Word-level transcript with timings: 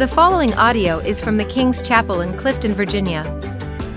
The 0.00 0.08
following 0.08 0.54
audio 0.54 0.96
is 1.00 1.20
from 1.20 1.36
the 1.36 1.44
King's 1.44 1.86
Chapel 1.86 2.22
in 2.22 2.34
Clifton, 2.38 2.72
Virginia. 2.72 3.22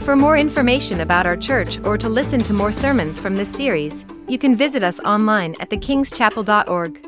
For 0.03 0.17
more 0.17 0.35
information 0.35 0.99
about 0.99 1.25
our 1.25 1.37
church 1.37 1.79
or 1.85 1.97
to 1.97 2.09
listen 2.09 2.43
to 2.43 2.51
more 2.51 2.73
sermons 2.73 3.19
from 3.19 3.37
this 3.37 3.47
series, 3.47 4.03
you 4.27 4.37
can 4.37 4.53
visit 4.53 4.83
us 4.83 4.99
online 4.99 5.55
at 5.61 5.69
thekingschapel.org. 5.69 7.07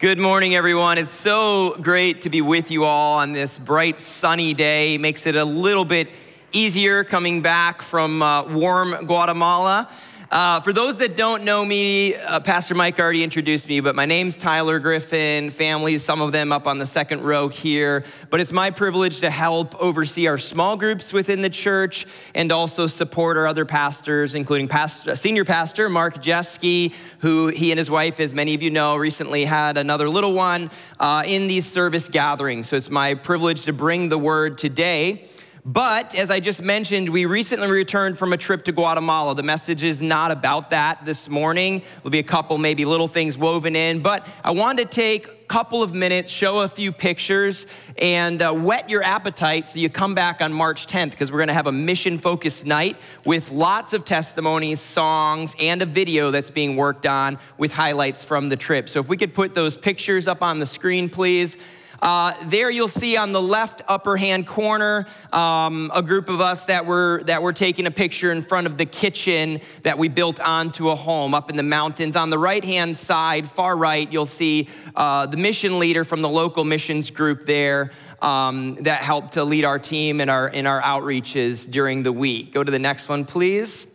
Good 0.00 0.18
morning, 0.18 0.56
everyone. 0.56 0.98
It's 0.98 1.12
so 1.12 1.76
great 1.80 2.22
to 2.22 2.28
be 2.28 2.40
with 2.40 2.72
you 2.72 2.82
all 2.82 3.18
on 3.18 3.32
this 3.32 3.58
bright, 3.58 4.00
sunny 4.00 4.54
day. 4.54 4.98
Makes 4.98 5.28
it 5.28 5.36
a 5.36 5.44
little 5.44 5.84
bit 5.84 6.08
easier 6.50 7.04
coming 7.04 7.42
back 7.42 7.80
from 7.80 8.22
uh, 8.22 8.42
warm 8.52 9.06
Guatemala. 9.06 9.88
Uh, 10.34 10.58
for 10.58 10.72
those 10.72 10.98
that 10.98 11.14
don't 11.14 11.44
know 11.44 11.64
me, 11.64 12.16
uh, 12.16 12.40
Pastor 12.40 12.74
Mike 12.74 12.98
already 12.98 13.22
introduced 13.22 13.68
me, 13.68 13.78
but 13.78 13.94
my 13.94 14.04
name's 14.04 14.36
Tyler 14.36 14.80
Griffin. 14.80 15.48
Families, 15.48 16.02
some 16.02 16.20
of 16.20 16.32
them 16.32 16.50
up 16.50 16.66
on 16.66 16.80
the 16.80 16.88
second 16.88 17.20
row 17.20 17.46
here. 17.46 18.02
But 18.30 18.40
it's 18.40 18.50
my 18.50 18.72
privilege 18.72 19.20
to 19.20 19.30
help 19.30 19.80
oversee 19.80 20.26
our 20.26 20.36
small 20.36 20.76
groups 20.76 21.12
within 21.12 21.40
the 21.40 21.50
church 21.50 22.04
and 22.34 22.50
also 22.50 22.88
support 22.88 23.36
our 23.36 23.46
other 23.46 23.64
pastors, 23.64 24.34
including 24.34 24.66
pastor, 24.66 25.14
senior 25.14 25.44
pastor 25.44 25.88
Mark 25.88 26.16
Jeske, 26.16 26.92
who 27.20 27.46
he 27.46 27.70
and 27.70 27.78
his 27.78 27.88
wife, 27.88 28.18
as 28.18 28.34
many 28.34 28.54
of 28.54 28.62
you 28.62 28.70
know, 28.70 28.96
recently 28.96 29.44
had 29.44 29.78
another 29.78 30.08
little 30.08 30.32
one 30.32 30.68
uh, 30.98 31.22
in 31.24 31.46
these 31.46 31.64
service 31.64 32.08
gatherings. 32.08 32.68
So 32.68 32.74
it's 32.74 32.90
my 32.90 33.14
privilege 33.14 33.66
to 33.66 33.72
bring 33.72 34.08
the 34.08 34.18
word 34.18 34.58
today. 34.58 35.28
But 35.66 36.14
as 36.14 36.30
I 36.30 36.40
just 36.40 36.62
mentioned, 36.62 37.08
we 37.08 37.24
recently 37.24 37.70
returned 37.70 38.18
from 38.18 38.34
a 38.34 38.36
trip 38.36 38.64
to 38.64 38.72
Guatemala. 38.72 39.34
The 39.34 39.42
message 39.42 39.82
is 39.82 40.02
not 40.02 40.30
about 40.30 40.68
that 40.70 41.06
this 41.06 41.26
morning. 41.26 41.80
There'll 41.96 42.10
be 42.10 42.18
a 42.18 42.22
couple, 42.22 42.58
maybe 42.58 42.84
little 42.84 43.08
things 43.08 43.38
woven 43.38 43.74
in, 43.74 44.00
but 44.00 44.26
I 44.44 44.50
wanted 44.50 44.90
to 44.90 44.94
take 44.94 45.26
a 45.26 45.34
couple 45.46 45.82
of 45.82 45.94
minutes, 45.94 46.30
show 46.30 46.60
a 46.60 46.68
few 46.68 46.92
pictures, 46.92 47.66
and 47.96 48.42
uh, 48.42 48.52
whet 48.52 48.90
your 48.90 49.02
appetite 49.02 49.70
so 49.70 49.78
you 49.78 49.88
come 49.88 50.14
back 50.14 50.42
on 50.42 50.52
March 50.52 50.86
10th 50.86 51.12
because 51.12 51.32
we're 51.32 51.38
going 51.38 51.48
to 51.48 51.54
have 51.54 51.66
a 51.66 51.72
mission 51.72 52.18
focused 52.18 52.66
night 52.66 52.98
with 53.24 53.50
lots 53.50 53.94
of 53.94 54.04
testimonies, 54.04 54.80
songs, 54.80 55.56
and 55.58 55.80
a 55.80 55.86
video 55.86 56.30
that's 56.30 56.50
being 56.50 56.76
worked 56.76 57.06
on 57.06 57.38
with 57.56 57.72
highlights 57.72 58.22
from 58.22 58.50
the 58.50 58.56
trip. 58.56 58.86
So 58.90 59.00
if 59.00 59.08
we 59.08 59.16
could 59.16 59.32
put 59.32 59.54
those 59.54 59.78
pictures 59.78 60.28
up 60.28 60.42
on 60.42 60.58
the 60.58 60.66
screen, 60.66 61.08
please. 61.08 61.56
Uh, 62.04 62.34
there 62.44 62.70
you'll 62.70 62.86
see 62.86 63.16
on 63.16 63.32
the 63.32 63.40
left 63.40 63.80
upper 63.88 64.14
hand 64.18 64.46
corner 64.46 65.06
um, 65.32 65.90
a 65.94 66.02
group 66.02 66.28
of 66.28 66.38
us 66.38 66.66
that 66.66 66.84
were, 66.84 67.22
that 67.24 67.42
were 67.42 67.52
taking 67.54 67.86
a 67.86 67.90
picture 67.90 68.30
in 68.30 68.42
front 68.42 68.66
of 68.66 68.76
the 68.76 68.84
kitchen 68.84 69.58
that 69.84 69.96
we 69.96 70.06
built 70.06 70.38
onto 70.38 70.90
a 70.90 70.94
home 70.94 71.32
up 71.32 71.48
in 71.48 71.56
the 71.56 71.62
mountains. 71.62 72.14
On 72.14 72.28
the 72.28 72.38
right 72.38 72.62
hand 72.62 72.94
side, 72.94 73.48
far 73.48 73.74
right, 73.74 74.12
you'll 74.12 74.26
see 74.26 74.68
uh, 74.94 75.24
the 75.24 75.38
mission 75.38 75.78
leader 75.78 76.04
from 76.04 76.20
the 76.20 76.28
local 76.28 76.62
missions 76.62 77.10
group 77.10 77.46
there 77.46 77.90
um, 78.20 78.74
that 78.82 79.00
helped 79.00 79.32
to 79.32 79.44
lead 79.44 79.64
our 79.64 79.78
team 79.78 80.20
in 80.20 80.28
our, 80.28 80.46
in 80.48 80.66
our 80.66 80.82
outreaches 80.82 81.70
during 81.70 82.02
the 82.02 82.12
week. 82.12 82.52
Go 82.52 82.62
to 82.62 82.70
the 82.70 82.78
next 82.78 83.08
one, 83.08 83.24
please. 83.24 83.86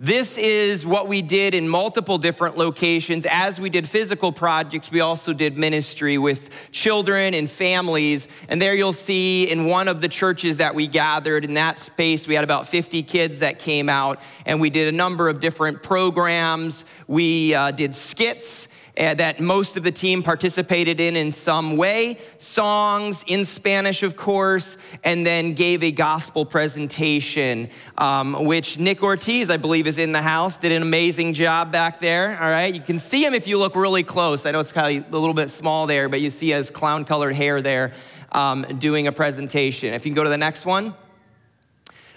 This 0.00 0.38
is 0.38 0.86
what 0.86 1.08
we 1.08 1.22
did 1.22 1.56
in 1.56 1.68
multiple 1.68 2.18
different 2.18 2.56
locations. 2.56 3.26
As 3.28 3.58
we 3.58 3.68
did 3.68 3.88
physical 3.88 4.30
projects, 4.30 4.92
we 4.92 5.00
also 5.00 5.32
did 5.32 5.58
ministry 5.58 6.18
with 6.18 6.70
children 6.70 7.34
and 7.34 7.50
families. 7.50 8.28
And 8.48 8.62
there 8.62 8.76
you'll 8.76 8.92
see 8.92 9.50
in 9.50 9.66
one 9.66 9.88
of 9.88 10.00
the 10.00 10.06
churches 10.06 10.58
that 10.58 10.76
we 10.76 10.86
gathered 10.86 11.44
in 11.44 11.54
that 11.54 11.80
space, 11.80 12.28
we 12.28 12.34
had 12.34 12.44
about 12.44 12.68
50 12.68 13.02
kids 13.02 13.40
that 13.40 13.58
came 13.58 13.88
out, 13.88 14.20
and 14.46 14.60
we 14.60 14.70
did 14.70 14.86
a 14.86 14.96
number 14.96 15.28
of 15.28 15.40
different 15.40 15.82
programs. 15.82 16.84
We 17.08 17.54
uh, 17.54 17.72
did 17.72 17.92
skits 17.92 18.68
that 18.98 19.38
most 19.38 19.76
of 19.76 19.84
the 19.84 19.92
team 19.92 20.22
participated 20.22 20.98
in 20.98 21.16
in 21.16 21.30
some 21.30 21.76
way, 21.76 22.18
songs 22.38 23.24
in 23.28 23.44
Spanish, 23.44 24.02
of 24.02 24.16
course, 24.16 24.76
and 25.04 25.24
then 25.24 25.52
gave 25.52 25.84
a 25.84 25.92
gospel 25.92 26.44
presentation, 26.44 27.70
um, 27.96 28.44
which 28.44 28.78
Nick 28.78 29.02
Ortiz, 29.02 29.50
I 29.50 29.56
believe, 29.56 29.86
is 29.86 29.98
in 29.98 30.10
the 30.10 30.22
house, 30.22 30.58
did 30.58 30.72
an 30.72 30.82
amazing 30.82 31.34
job 31.34 31.70
back 31.70 32.00
there. 32.00 32.36
All 32.40 32.50
right, 32.50 32.74
you 32.74 32.80
can 32.80 32.98
see 32.98 33.24
him 33.24 33.34
if 33.34 33.46
you 33.46 33.56
look 33.58 33.76
really 33.76 34.02
close. 34.02 34.44
I 34.44 34.50
know 34.50 34.60
it's 34.60 34.72
kind 34.72 34.98
of 34.98 35.12
a 35.12 35.18
little 35.18 35.34
bit 35.34 35.50
small 35.50 35.86
there, 35.86 36.08
but 36.08 36.20
you 36.20 36.30
see 36.30 36.50
his 36.50 36.70
clown 36.70 37.04
colored 37.04 37.34
hair 37.34 37.62
there 37.62 37.92
um, 38.32 38.62
doing 38.78 39.06
a 39.06 39.12
presentation. 39.12 39.94
If 39.94 40.04
you 40.04 40.10
can 40.10 40.16
go 40.16 40.24
to 40.24 40.30
the 40.30 40.38
next 40.38 40.66
one. 40.66 40.94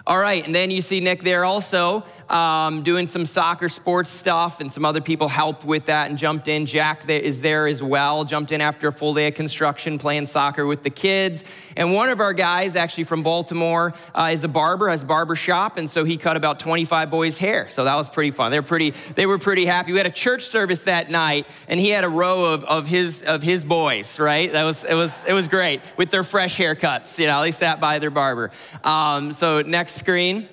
All 0.08 0.18
right, 0.18 0.44
and 0.44 0.56
then 0.56 0.72
you 0.72 0.82
see 0.82 1.00
Nick 1.00 1.22
there 1.22 1.46
also 1.46 2.04
um, 2.32 2.82
doing 2.82 3.08
some 3.08 3.26
soccer 3.26 3.68
sports 3.68 4.10
stuff, 4.10 4.62
and 4.62 4.72
some 4.72 4.86
other 4.86 5.02
people 5.02 5.28
helped 5.28 5.66
with 5.66 5.88
that 5.88 6.10
and 6.10 6.18
jumped 6.18 6.48
in. 6.48 6.66
Jack 6.66 7.10
is 7.10 7.42
there 7.42 7.68
as 7.68 7.84
well, 7.84 8.24
jumped 8.24 8.52
in 8.54 8.62
after 8.62 8.88
a 8.88 8.92
full 8.92 9.14
day 9.14 9.28
of 9.28 9.34
construction 9.34 9.98
playing 9.98 10.26
soccer 10.26 10.66
with 10.66 10.84
the 10.84 10.90
kids. 10.90 11.44
And 11.76 11.94
one 11.94 12.10
of 12.10 12.22
our 12.22 12.32
guys, 12.32 12.76
actually 12.78 13.04
from 13.04 13.22
Baltimore, 13.22 13.94
uh, 14.16 14.30
is 14.32 14.46
a 14.46 14.48
barber, 14.48 14.88
has 14.88 15.04
a 15.04 15.06
barber 15.06 15.36
shop, 15.36 15.76
and 15.78 15.90
so 15.90 16.06
he 16.06 16.16
cut 16.16 16.38
about 16.38 16.60
25 16.60 17.10
boys' 17.12 17.38
hair. 17.38 17.68
So 17.68 17.84
that 17.84 17.96
was 17.96 18.10
pretty 18.10 18.32
fun. 18.32 18.52
They 18.52 18.60
were 18.60 18.66
pretty, 18.66 18.92
they 19.16 19.26
were 19.26 19.38
pretty 19.38 19.66
happy. 19.66 19.92
We 19.92 19.98
had 19.98 20.08
a 20.08 20.12
church 20.12 20.46
service 20.46 20.84
that 20.84 21.12
night, 21.12 21.48
and 21.68 21.80
he 21.80 21.90
had 21.90 22.06
a 22.06 22.10
row 22.10 22.46
of, 22.46 22.64
of 22.64 22.88
his 22.88 23.22
of 23.24 23.44
his 23.44 23.66
boys. 23.66 24.20
Right, 24.20 24.52
that 24.54 24.64
was 24.64 24.86
it 24.86 24.96
was 24.96 25.26
it 25.26 25.34
was 25.34 25.50
great 25.50 25.82
with 25.98 26.12
their 26.12 26.24
fresh 26.24 26.58
haircuts. 26.58 27.20
You 27.20 27.26
know, 27.26 27.42
they 27.42 27.52
sat 27.52 27.82
by 27.82 28.00
their 28.00 28.10
barber. 28.10 28.52
Um, 28.86 29.34
so 29.34 29.62
next 29.62 29.96
screen. 29.96 30.48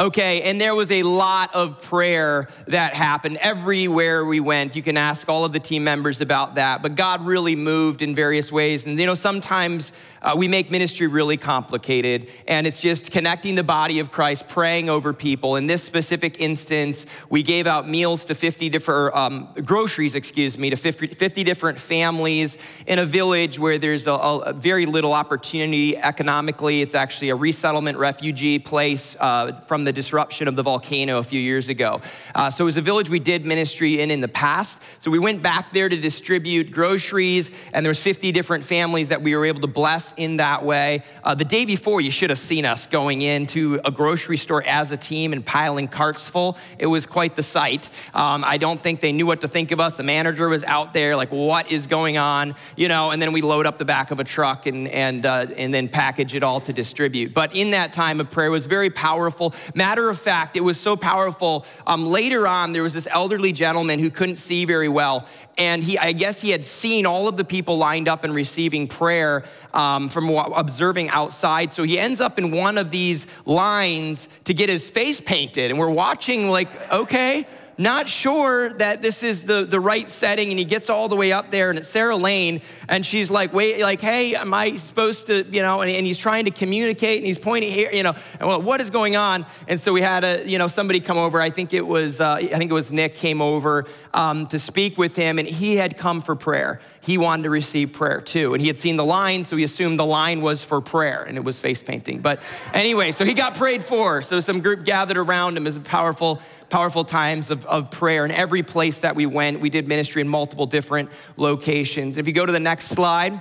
Okay, 0.00 0.42
and 0.42 0.60
there 0.60 0.76
was 0.76 0.92
a 0.92 1.02
lot 1.02 1.52
of 1.56 1.82
prayer 1.82 2.46
that 2.68 2.94
happened 2.94 3.36
everywhere 3.38 4.24
we 4.24 4.38
went. 4.38 4.76
You 4.76 4.82
can 4.82 4.96
ask 4.96 5.28
all 5.28 5.44
of 5.44 5.52
the 5.52 5.58
team 5.58 5.82
members 5.82 6.20
about 6.20 6.54
that, 6.54 6.82
but 6.82 6.94
God 6.94 7.26
really 7.26 7.56
moved 7.56 8.00
in 8.00 8.14
various 8.14 8.52
ways. 8.52 8.86
And 8.86 8.96
you 8.96 9.06
know, 9.06 9.16
sometimes 9.16 9.92
uh, 10.22 10.34
we 10.36 10.46
make 10.46 10.70
ministry 10.70 11.08
really 11.08 11.36
complicated, 11.36 12.30
and 12.46 12.64
it's 12.64 12.80
just 12.80 13.10
connecting 13.10 13.56
the 13.56 13.64
body 13.64 13.98
of 13.98 14.12
Christ, 14.12 14.46
praying 14.46 14.88
over 14.88 15.12
people. 15.12 15.56
In 15.56 15.66
this 15.66 15.82
specific 15.82 16.40
instance, 16.40 17.04
we 17.28 17.42
gave 17.42 17.66
out 17.66 17.88
meals 17.88 18.24
to 18.26 18.36
50 18.36 18.68
different, 18.68 19.16
um, 19.16 19.48
groceries, 19.64 20.14
excuse 20.14 20.56
me, 20.56 20.70
to 20.70 20.76
50, 20.76 21.08
50, 21.08 21.42
different 21.42 21.78
families 21.78 22.56
in 22.86 23.00
a 23.00 23.04
village 23.04 23.58
where 23.58 23.78
there's 23.78 24.06
a, 24.06 24.12
a, 24.12 24.52
very 24.52 24.86
little 24.86 25.12
opportunity 25.12 25.96
economically. 25.96 26.82
It's 26.82 26.94
actually 26.94 27.30
a 27.30 27.36
resettlement 27.36 27.98
refugee 27.98 28.60
place 28.60 29.16
uh, 29.18 29.52
from 29.62 29.87
the 29.88 29.92
disruption 29.92 30.48
of 30.48 30.54
the 30.54 30.62
volcano 30.62 31.16
a 31.16 31.22
few 31.22 31.40
years 31.40 31.70
ago. 31.70 32.02
Uh, 32.34 32.50
so 32.50 32.64
it 32.64 32.66
was 32.66 32.76
a 32.76 32.82
village 32.82 33.08
we 33.08 33.18
did 33.18 33.46
ministry 33.46 34.00
in 34.00 34.10
in 34.10 34.20
the 34.20 34.28
past. 34.28 34.82
So 34.98 35.10
we 35.10 35.18
went 35.18 35.42
back 35.42 35.72
there 35.72 35.88
to 35.88 35.96
distribute 35.96 36.70
groceries, 36.70 37.50
and 37.72 37.86
there 37.86 37.90
was 37.90 37.98
50 37.98 38.30
different 38.32 38.64
families 38.64 39.08
that 39.08 39.22
we 39.22 39.34
were 39.34 39.46
able 39.46 39.62
to 39.62 39.66
bless 39.66 40.12
in 40.18 40.36
that 40.36 40.62
way. 40.62 41.02
Uh, 41.24 41.34
the 41.34 41.46
day 41.46 41.64
before, 41.64 42.02
you 42.02 42.10
should 42.10 42.28
have 42.28 42.38
seen 42.38 42.66
us 42.66 42.86
going 42.86 43.22
into 43.22 43.80
a 43.82 43.90
grocery 43.90 44.36
store 44.36 44.62
as 44.66 44.92
a 44.92 44.96
team 44.98 45.32
and 45.32 45.46
piling 45.46 45.88
carts 45.88 46.28
full. 46.28 46.58
It 46.78 46.86
was 46.86 47.06
quite 47.06 47.34
the 47.34 47.42
sight. 47.42 47.88
Um, 48.12 48.44
I 48.44 48.58
don't 48.58 48.78
think 48.78 49.00
they 49.00 49.12
knew 49.12 49.24
what 49.24 49.40
to 49.40 49.48
think 49.48 49.70
of 49.70 49.80
us. 49.80 49.96
The 49.96 50.02
manager 50.02 50.50
was 50.50 50.64
out 50.64 50.92
there, 50.92 51.16
like, 51.16 51.32
what 51.32 51.72
is 51.72 51.86
going 51.86 52.18
on? 52.18 52.56
You 52.76 52.88
know, 52.88 53.10
and 53.10 53.22
then 53.22 53.32
we 53.32 53.40
load 53.40 53.64
up 53.64 53.78
the 53.78 53.86
back 53.86 54.10
of 54.10 54.20
a 54.20 54.24
truck 54.24 54.66
and 54.66 54.86
and 54.88 55.24
uh, 55.24 55.46
and 55.56 55.72
then 55.72 55.88
package 55.88 56.34
it 56.34 56.42
all 56.42 56.60
to 56.60 56.74
distribute. 56.74 57.32
But 57.32 57.56
in 57.56 57.70
that 57.70 57.94
time 57.94 58.20
of 58.20 58.28
prayer, 58.28 58.50
was 58.50 58.66
very 58.66 58.90
powerful. 58.90 59.54
Matter 59.78 60.10
of 60.10 60.18
fact, 60.18 60.56
it 60.56 60.60
was 60.60 60.80
so 60.80 60.96
powerful. 60.96 61.64
Um, 61.86 62.04
later 62.04 62.48
on, 62.48 62.72
there 62.72 62.82
was 62.82 62.94
this 62.94 63.06
elderly 63.12 63.52
gentleman 63.52 64.00
who 64.00 64.10
couldn't 64.10 64.38
see 64.38 64.64
very 64.64 64.88
well, 64.88 65.24
and 65.56 65.84
he, 65.84 65.96
I 65.96 66.10
guess, 66.10 66.40
he 66.40 66.50
had 66.50 66.64
seen 66.64 67.06
all 67.06 67.28
of 67.28 67.36
the 67.36 67.44
people 67.44 67.78
lined 67.78 68.08
up 68.08 68.24
and 68.24 68.34
receiving 68.34 68.88
prayer 68.88 69.44
um, 69.72 70.08
from 70.08 70.30
observing 70.30 71.10
outside. 71.10 71.72
So 71.74 71.84
he 71.84 71.96
ends 71.96 72.20
up 72.20 72.40
in 72.40 72.50
one 72.50 72.76
of 72.76 72.90
these 72.90 73.28
lines 73.46 74.28
to 74.46 74.52
get 74.52 74.68
his 74.68 74.90
face 74.90 75.20
painted, 75.20 75.70
and 75.70 75.78
we're 75.78 75.88
watching, 75.88 76.48
like, 76.48 76.92
okay 76.92 77.46
not 77.78 78.08
sure 78.08 78.70
that 78.70 79.02
this 79.02 79.22
is 79.22 79.44
the, 79.44 79.64
the 79.64 79.78
right 79.78 80.08
setting. 80.10 80.50
And 80.50 80.58
he 80.58 80.64
gets 80.64 80.90
all 80.90 81.08
the 81.08 81.16
way 81.16 81.32
up 81.32 81.52
there, 81.52 81.70
and 81.70 81.78
it's 81.78 81.88
Sarah 81.88 82.16
Lane. 82.16 82.60
And 82.88 83.06
she's 83.06 83.30
like, 83.30 83.52
wait, 83.52 83.80
like, 83.80 84.00
hey, 84.00 84.34
am 84.34 84.52
I 84.52 84.74
supposed 84.76 85.28
to, 85.28 85.44
you 85.44 85.62
know, 85.62 85.80
and, 85.80 85.90
and 85.90 86.04
he's 86.04 86.18
trying 86.18 86.44
to 86.46 86.50
communicate 86.50 87.18
and 87.18 87.26
he's 87.26 87.38
pointing 87.38 87.72
here, 87.72 87.90
you 87.92 88.02
know, 88.02 88.14
well, 88.40 88.60
what 88.60 88.80
is 88.80 88.90
going 88.90 89.14
on? 89.14 89.46
And 89.68 89.80
so 89.80 89.92
we 89.92 90.00
had 90.00 90.24
a, 90.24 90.48
you 90.48 90.58
know, 90.58 90.66
somebody 90.66 90.98
come 90.98 91.18
over. 91.18 91.40
I 91.40 91.50
think 91.50 91.72
it 91.72 91.86
was, 91.86 92.20
uh, 92.20 92.34
I 92.34 92.46
think 92.46 92.70
it 92.70 92.74
was 92.74 92.90
Nick 92.90 93.14
came 93.14 93.40
over 93.40 93.86
um, 94.12 94.48
to 94.48 94.58
speak 94.58 94.98
with 94.98 95.14
him, 95.14 95.38
and 95.38 95.46
he 95.46 95.76
had 95.76 95.96
come 95.96 96.20
for 96.20 96.34
prayer. 96.34 96.80
He 97.00 97.16
wanted 97.16 97.44
to 97.44 97.50
receive 97.50 97.92
prayer 97.92 98.20
too. 98.20 98.54
And 98.54 98.60
he 98.60 98.66
had 98.66 98.78
seen 98.78 98.96
the 98.96 99.04
line, 99.04 99.44
so 99.44 99.56
he 99.56 99.64
assumed 99.64 99.98
the 99.98 100.04
line 100.04 100.40
was 100.40 100.64
for 100.64 100.80
prayer, 100.80 101.22
and 101.22 101.38
it 101.38 101.44
was 101.44 101.60
face 101.60 101.82
painting. 101.82 102.20
But 102.20 102.42
anyway, 102.74 103.12
so 103.12 103.24
he 103.24 103.34
got 103.34 103.54
prayed 103.54 103.84
for. 103.84 104.20
So 104.20 104.40
some 104.40 104.60
group 104.60 104.84
gathered 104.84 105.16
around 105.16 105.56
him 105.56 105.66
as 105.66 105.76
a 105.76 105.80
powerful 105.80 106.42
powerful 106.70 107.04
times 107.04 107.50
of, 107.50 107.64
of 107.66 107.90
prayer. 107.90 108.24
In 108.24 108.30
every 108.30 108.62
place 108.62 109.00
that 109.00 109.16
we 109.16 109.26
went, 109.26 109.60
we 109.60 109.70
did 109.70 109.88
ministry 109.88 110.20
in 110.22 110.28
multiple 110.28 110.66
different 110.66 111.10
locations. 111.36 112.16
If 112.16 112.26
you 112.26 112.32
go 112.32 112.46
to 112.46 112.52
the 112.52 112.60
next 112.60 112.86
slide, 112.86 113.40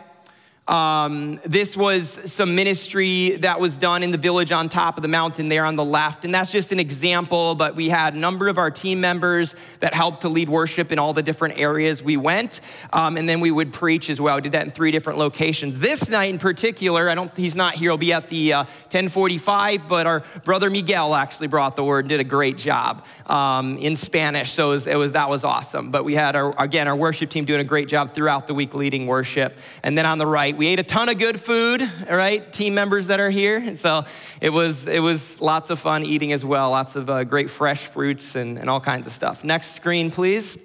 Um, 0.68 1.40
this 1.46 1.78
was 1.78 2.20
some 2.32 2.54
ministry 2.54 3.38
that 3.38 3.60
was 3.60 3.78
done 3.78 4.04
in 4.04 4.12
the 4.12 4.18
village 4.18 4.52
on 4.52 4.68
top 4.68 4.98
of 4.98 5.02
the 5.02 5.08
mountain 5.08 5.48
there 5.48 5.64
on 5.64 5.78
the 5.78 5.86
left. 5.86 6.26
And 6.26 6.34
that's 6.34 6.52
just 6.52 6.74
an 6.74 6.80
example, 6.80 7.56
but 7.56 7.76
we 7.76 7.88
had 7.88 8.16
a 8.16 8.18
number 8.18 8.50
of 8.50 8.58
our 8.58 8.70
team 8.70 9.00
members 9.00 9.56
that 9.80 9.94
helped 9.94 10.22
to 10.22 10.30
lead 10.30 10.50
worship 10.50 10.92
in 10.92 11.00
all 11.00 11.14
the 11.14 11.24
different 11.24 11.58
areas 11.58 12.04
we 12.04 12.18
went. 12.18 12.60
Um, 12.92 13.16
and 13.16 13.30
then 13.30 13.40
we 13.40 13.50
would 13.50 13.72
preach 13.72 14.10
as 14.10 14.20
well. 14.20 14.36
We 14.36 14.42
did 14.42 14.52
that 14.54 14.66
in 14.66 14.72
three 14.72 14.92
different 14.92 15.20
locations. 15.20 15.80
This 15.80 16.10
night 16.10 16.32
in 16.32 16.38
particular, 16.38 17.10
I 17.10 17.16
don't, 17.16 17.34
he's 17.36 17.56
not 17.56 17.76
here, 17.76 17.92
he'll 17.92 17.98
be 17.98 18.12
at 18.12 18.28
the 18.28 18.54
uh, 18.54 18.64
1045, 18.64 19.88
but 19.88 20.06
our 20.06 20.24
brother 20.44 20.70
Miguel 20.70 21.16
actually 21.16 21.48
brought 21.48 21.78
the 21.78 21.84
word 21.84 22.00
and 22.00 22.10
did 22.10 22.20
a 22.20 22.26
great 22.26 22.58
job 22.58 23.06
um, 23.28 23.78
in 23.78 23.96
Spanish. 23.96 24.52
So 24.52 24.72
it 24.72 24.74
was, 24.74 24.88
it 24.88 24.96
was, 24.96 25.12
that 25.14 25.30
was 25.30 25.46
awesome. 25.46 25.92
But 25.92 26.04
we 26.04 26.16
had 26.16 26.36
our, 26.36 26.54
again, 26.62 26.90
our 26.90 26.96
worship 26.96 27.30
team 27.30 27.46
doing 27.46 27.62
a 27.62 27.64
great 27.64 27.88
job 27.88 28.12
throughout 28.12 28.48
the 28.48 28.54
week 28.54 28.74
leading 28.74 29.08
worship. 29.08 29.58
And 29.84 29.98
then 29.98 30.06
on 30.06 30.18
the 30.18 30.28
right, 30.28 30.57
we 30.58 30.68
ate 30.68 30.80
a 30.80 30.84
ton 30.84 31.08
of 31.08 31.20
good 31.20 31.40
food, 31.40 31.88
all 32.10 32.18
right, 32.18 32.52
team 32.52 32.74
members 32.74 33.08
that 33.08 33.20
are 33.20 33.30
here. 33.30 33.76
So 33.76 34.06
it 34.42 34.50
was, 34.50 34.88
it 34.88 35.02
was 35.02 35.40
lots 35.40 35.70
of 35.70 35.78
fun 35.78 36.04
eating 36.04 36.32
as 36.32 36.44
well, 36.44 36.72
lots 36.72 36.96
of 36.96 37.10
uh, 37.10 37.24
great 37.26 37.52
fresh 37.52 37.86
fruits 37.86 38.36
and, 38.36 38.58
and 38.58 38.68
all 38.68 38.82
kinds 38.82 39.06
of 39.06 39.14
stuff. 39.14 39.44
Next 39.44 39.76
screen, 39.76 40.10
please. 40.10 40.58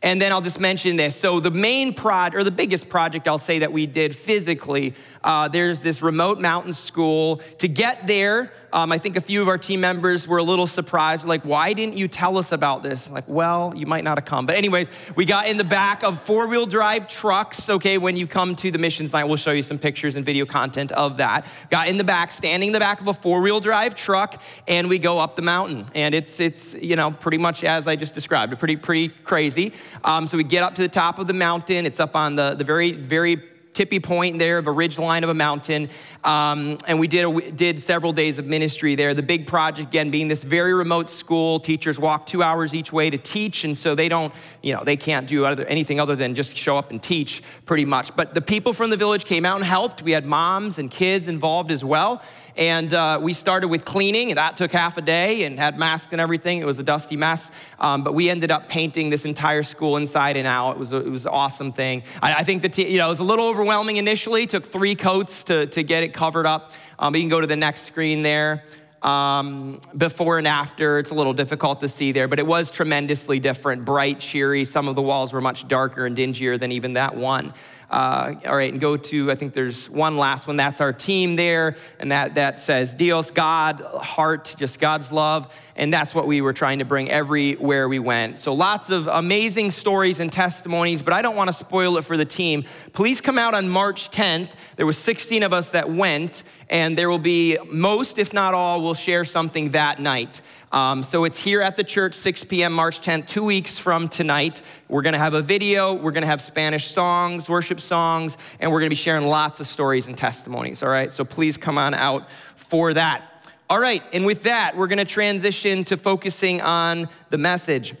And 0.00 0.22
then 0.22 0.30
I'll 0.30 0.40
just 0.40 0.60
mention 0.60 0.94
this. 0.94 1.16
So, 1.16 1.40
the 1.40 1.50
main 1.50 1.92
prod, 1.92 2.36
or 2.36 2.44
the 2.44 2.52
biggest 2.52 2.88
project 2.88 3.26
I'll 3.26 3.36
say 3.36 3.58
that 3.58 3.72
we 3.72 3.84
did 3.84 4.14
physically, 4.14 4.94
uh, 5.24 5.48
there's 5.48 5.82
this 5.82 6.00
remote 6.02 6.38
mountain 6.38 6.72
school. 6.72 7.42
To 7.58 7.66
get 7.66 8.06
there, 8.06 8.52
um, 8.72 8.92
I 8.92 8.98
think 8.98 9.16
a 9.16 9.20
few 9.20 9.42
of 9.42 9.48
our 9.48 9.58
team 9.58 9.80
members 9.80 10.28
were 10.28 10.38
a 10.38 10.42
little 10.42 10.66
surprised, 10.66 11.24
like, 11.24 11.42
why 11.42 11.72
didn't 11.72 11.96
you 11.96 12.08
tell 12.08 12.38
us 12.38 12.52
about 12.52 12.82
this? 12.82 13.10
Like, 13.10 13.24
well, 13.26 13.72
you 13.76 13.86
might 13.86 14.04
not 14.04 14.18
have 14.18 14.24
come. 14.24 14.46
But, 14.46 14.56
anyways, 14.56 14.88
we 15.16 15.24
got 15.24 15.48
in 15.48 15.56
the 15.56 15.64
back 15.64 16.02
of 16.02 16.20
four 16.20 16.46
wheel 16.48 16.66
drive 16.66 17.08
trucks, 17.08 17.68
okay, 17.68 17.98
when 17.98 18.16
you 18.16 18.26
come 18.26 18.54
to 18.56 18.70
the 18.70 18.78
missions 18.78 19.12
night. 19.12 19.24
We'll 19.24 19.36
show 19.36 19.52
you 19.52 19.62
some 19.62 19.78
pictures 19.78 20.14
and 20.14 20.24
video 20.24 20.46
content 20.46 20.92
of 20.92 21.16
that. 21.16 21.46
Got 21.70 21.88
in 21.88 21.96
the 21.96 22.04
back, 22.04 22.30
standing 22.30 22.68
in 22.68 22.72
the 22.72 22.80
back 22.80 23.00
of 23.00 23.08
a 23.08 23.14
four 23.14 23.40
wheel 23.40 23.60
drive 23.60 23.94
truck, 23.94 24.40
and 24.66 24.88
we 24.88 24.98
go 24.98 25.18
up 25.18 25.36
the 25.36 25.42
mountain. 25.42 25.86
And 25.94 26.14
it's, 26.14 26.40
it's 26.40 26.74
you 26.74 26.96
know, 26.96 27.10
pretty 27.10 27.38
much 27.38 27.64
as 27.64 27.86
I 27.86 27.96
just 27.96 28.14
described, 28.14 28.58
pretty, 28.58 28.76
pretty 28.76 29.08
crazy. 29.08 29.72
Um, 30.04 30.26
so 30.26 30.36
we 30.36 30.44
get 30.44 30.62
up 30.62 30.74
to 30.76 30.82
the 30.82 30.88
top 30.88 31.18
of 31.18 31.26
the 31.26 31.32
mountain. 31.32 31.86
It's 31.86 32.00
up 32.00 32.16
on 32.16 32.36
the, 32.36 32.54
the 32.54 32.64
very, 32.64 32.92
very 32.92 33.42
tippy 33.78 34.00
point 34.00 34.40
there 34.40 34.58
of 34.58 34.66
a 34.66 34.72
ridge 34.72 34.98
line 34.98 35.22
of 35.22 35.30
a 35.30 35.34
mountain. 35.34 35.88
Um, 36.24 36.78
and 36.88 36.98
we 36.98 37.06
did, 37.06 37.24
a, 37.24 37.50
did 37.52 37.80
several 37.80 38.12
days 38.12 38.36
of 38.36 38.44
ministry 38.44 38.96
there. 38.96 39.14
The 39.14 39.22
big 39.22 39.46
project, 39.46 39.90
again, 39.90 40.10
being 40.10 40.26
this 40.26 40.42
very 40.42 40.74
remote 40.74 41.08
school. 41.08 41.60
Teachers 41.60 41.96
walk 41.96 42.26
two 42.26 42.42
hours 42.42 42.74
each 42.74 42.92
way 42.92 43.08
to 43.08 43.16
teach. 43.16 43.62
And 43.62 43.78
so 43.78 43.94
they 43.94 44.08
don't, 44.08 44.34
you 44.64 44.74
know, 44.74 44.82
they 44.82 44.96
can't 44.96 45.28
do 45.28 45.44
other, 45.44 45.64
anything 45.66 46.00
other 46.00 46.16
than 46.16 46.34
just 46.34 46.56
show 46.56 46.76
up 46.76 46.90
and 46.90 47.00
teach 47.00 47.40
pretty 47.66 47.84
much. 47.84 48.16
But 48.16 48.34
the 48.34 48.40
people 48.40 48.72
from 48.72 48.90
the 48.90 48.96
village 48.96 49.24
came 49.24 49.46
out 49.46 49.58
and 49.58 49.64
helped. 49.64 50.02
We 50.02 50.10
had 50.10 50.26
moms 50.26 50.80
and 50.80 50.90
kids 50.90 51.28
involved 51.28 51.70
as 51.70 51.84
well. 51.84 52.20
And 52.56 52.92
uh, 52.92 53.18
we 53.22 53.32
started 53.32 53.68
with 53.68 53.84
cleaning, 53.84 54.30
and 54.30 54.38
that 54.38 54.56
took 54.56 54.72
half 54.72 54.98
a 54.98 55.02
day 55.02 55.44
and 55.44 55.58
had 55.58 55.78
masks 55.78 56.12
and 56.12 56.20
everything. 56.20 56.60
It 56.60 56.66
was 56.66 56.78
a 56.78 56.82
dusty 56.82 57.16
mess. 57.16 57.50
Um, 57.78 58.02
but 58.02 58.14
we 58.14 58.30
ended 58.30 58.50
up 58.50 58.68
painting 58.68 59.10
this 59.10 59.24
entire 59.24 59.62
school 59.62 59.96
inside 59.96 60.36
and 60.36 60.46
out. 60.46 60.72
It 60.72 60.78
was, 60.78 60.92
a, 60.92 60.96
it 60.98 61.10
was 61.10 61.26
an 61.26 61.32
awesome 61.32 61.72
thing. 61.72 62.02
I, 62.22 62.34
I 62.34 62.44
think 62.44 62.62
that, 62.62 62.76
you 62.78 62.98
know, 62.98 63.06
it 63.06 63.10
was 63.10 63.20
a 63.20 63.24
little 63.24 63.46
overwhelming 63.46 63.96
initially. 63.96 64.42
It 64.42 64.50
took 64.50 64.66
three 64.66 64.94
coats 64.94 65.44
to, 65.44 65.66
to 65.66 65.82
get 65.82 66.02
it 66.02 66.12
covered 66.12 66.46
up. 66.46 66.72
Um, 66.98 67.14
you 67.14 67.22
can 67.22 67.28
go 67.28 67.40
to 67.40 67.46
the 67.46 67.56
next 67.56 67.82
screen 67.82 68.22
there. 68.22 68.64
Um, 69.00 69.80
before 69.96 70.38
and 70.38 70.48
after. 70.48 70.98
It's 70.98 71.10
a 71.10 71.14
little 71.14 71.32
difficult 71.32 71.78
to 71.82 71.88
see 71.88 72.10
there, 72.10 72.26
but 72.26 72.40
it 72.40 72.46
was 72.48 72.68
tremendously 72.68 73.38
different, 73.38 73.84
bright, 73.84 74.18
cheery. 74.18 74.64
Some 74.64 74.88
of 74.88 74.96
the 74.96 75.02
walls 75.02 75.32
were 75.32 75.40
much 75.40 75.68
darker 75.68 76.04
and 76.04 76.16
dingier 76.16 76.58
than 76.58 76.72
even 76.72 76.94
that 76.94 77.16
one. 77.16 77.54
Uh, 77.90 78.34
all 78.46 78.54
right, 78.54 78.70
and 78.70 78.80
go 78.80 78.98
to, 78.98 79.30
I 79.30 79.34
think 79.34 79.54
there's 79.54 79.88
one 79.88 80.18
last 80.18 80.46
one. 80.46 80.56
That's 80.56 80.80
our 80.82 80.92
team 80.92 81.36
there. 81.36 81.74
And 81.98 82.12
that, 82.12 82.34
that 82.34 82.58
says 82.58 82.92
Dios, 82.94 83.30
God, 83.30 83.80
heart, 83.80 84.54
just 84.58 84.78
God's 84.78 85.10
love. 85.10 85.54
And 85.74 85.92
that's 85.92 86.14
what 86.14 86.26
we 86.26 86.40
were 86.40 86.52
trying 86.52 86.80
to 86.80 86.84
bring 86.84 87.08
everywhere 87.08 87.88
we 87.88 87.98
went. 87.98 88.40
So 88.40 88.52
lots 88.52 88.90
of 88.90 89.06
amazing 89.06 89.70
stories 89.70 90.20
and 90.20 90.30
testimonies, 90.30 91.02
but 91.02 91.14
I 91.14 91.22
don't 91.22 91.36
want 91.36 91.48
to 91.48 91.52
spoil 91.54 91.96
it 91.96 92.04
for 92.04 92.16
the 92.16 92.24
team. 92.24 92.64
Please 92.92 93.20
come 93.20 93.38
out 93.38 93.54
on 93.54 93.68
March 93.68 94.10
10th. 94.10 94.50
There 94.76 94.86
was 94.86 94.98
16 94.98 95.42
of 95.42 95.52
us 95.52 95.70
that 95.70 95.88
went, 95.88 96.42
and 96.70 96.96
there 96.96 97.08
will 97.08 97.18
be 97.18 97.56
most, 97.70 98.18
if 98.18 98.32
not 98.32 98.54
all, 98.54 98.82
will 98.82 98.94
share 98.94 99.24
something 99.24 99.70
that 99.70 100.00
night. 100.00 100.40
Um, 100.70 101.02
so 101.02 101.24
it's 101.24 101.38
here 101.38 101.62
at 101.62 101.76
the 101.76 101.84
church, 101.84 102.14
6 102.14 102.44
p.m., 102.44 102.72
March 102.72 103.00
10th, 103.00 103.26
two 103.26 103.44
weeks 103.44 103.78
from 103.78 104.08
tonight. 104.08 104.60
We're 104.88 105.02
to 105.14 105.18
have 105.18 105.34
a 105.34 105.40
video, 105.40 105.94
we're 105.94 106.12
to 106.22 106.28
have 106.28 106.42
Spanish 106.42 106.88
songs, 106.88 107.48
worship 107.48 107.80
songs, 107.80 108.36
and 108.60 108.70
we're 108.70 108.80
to 108.88 108.90
be 108.90 108.96
sharing 108.96 109.26
lots 109.26 109.60
of 109.60 109.66
stories 109.66 110.06
and 110.08 110.16
testimonies, 110.16 110.82
all 110.82 110.90
right? 110.90 111.12
So 111.12 111.24
please 111.24 111.56
come 111.56 111.78
on 111.78 111.94
out 111.94 112.30
for 112.30 112.92
that. 112.94 113.24
All 113.70 113.80
right, 113.80 114.02
and 114.14 114.24
with 114.24 114.44
that, 114.44 114.76
we're 114.76 114.88
to 114.98 115.04
transition 115.04 115.84
to 115.84 115.96
focusing 115.96 116.60
on 116.62 117.08
the 117.30 117.38
message. 117.38 117.94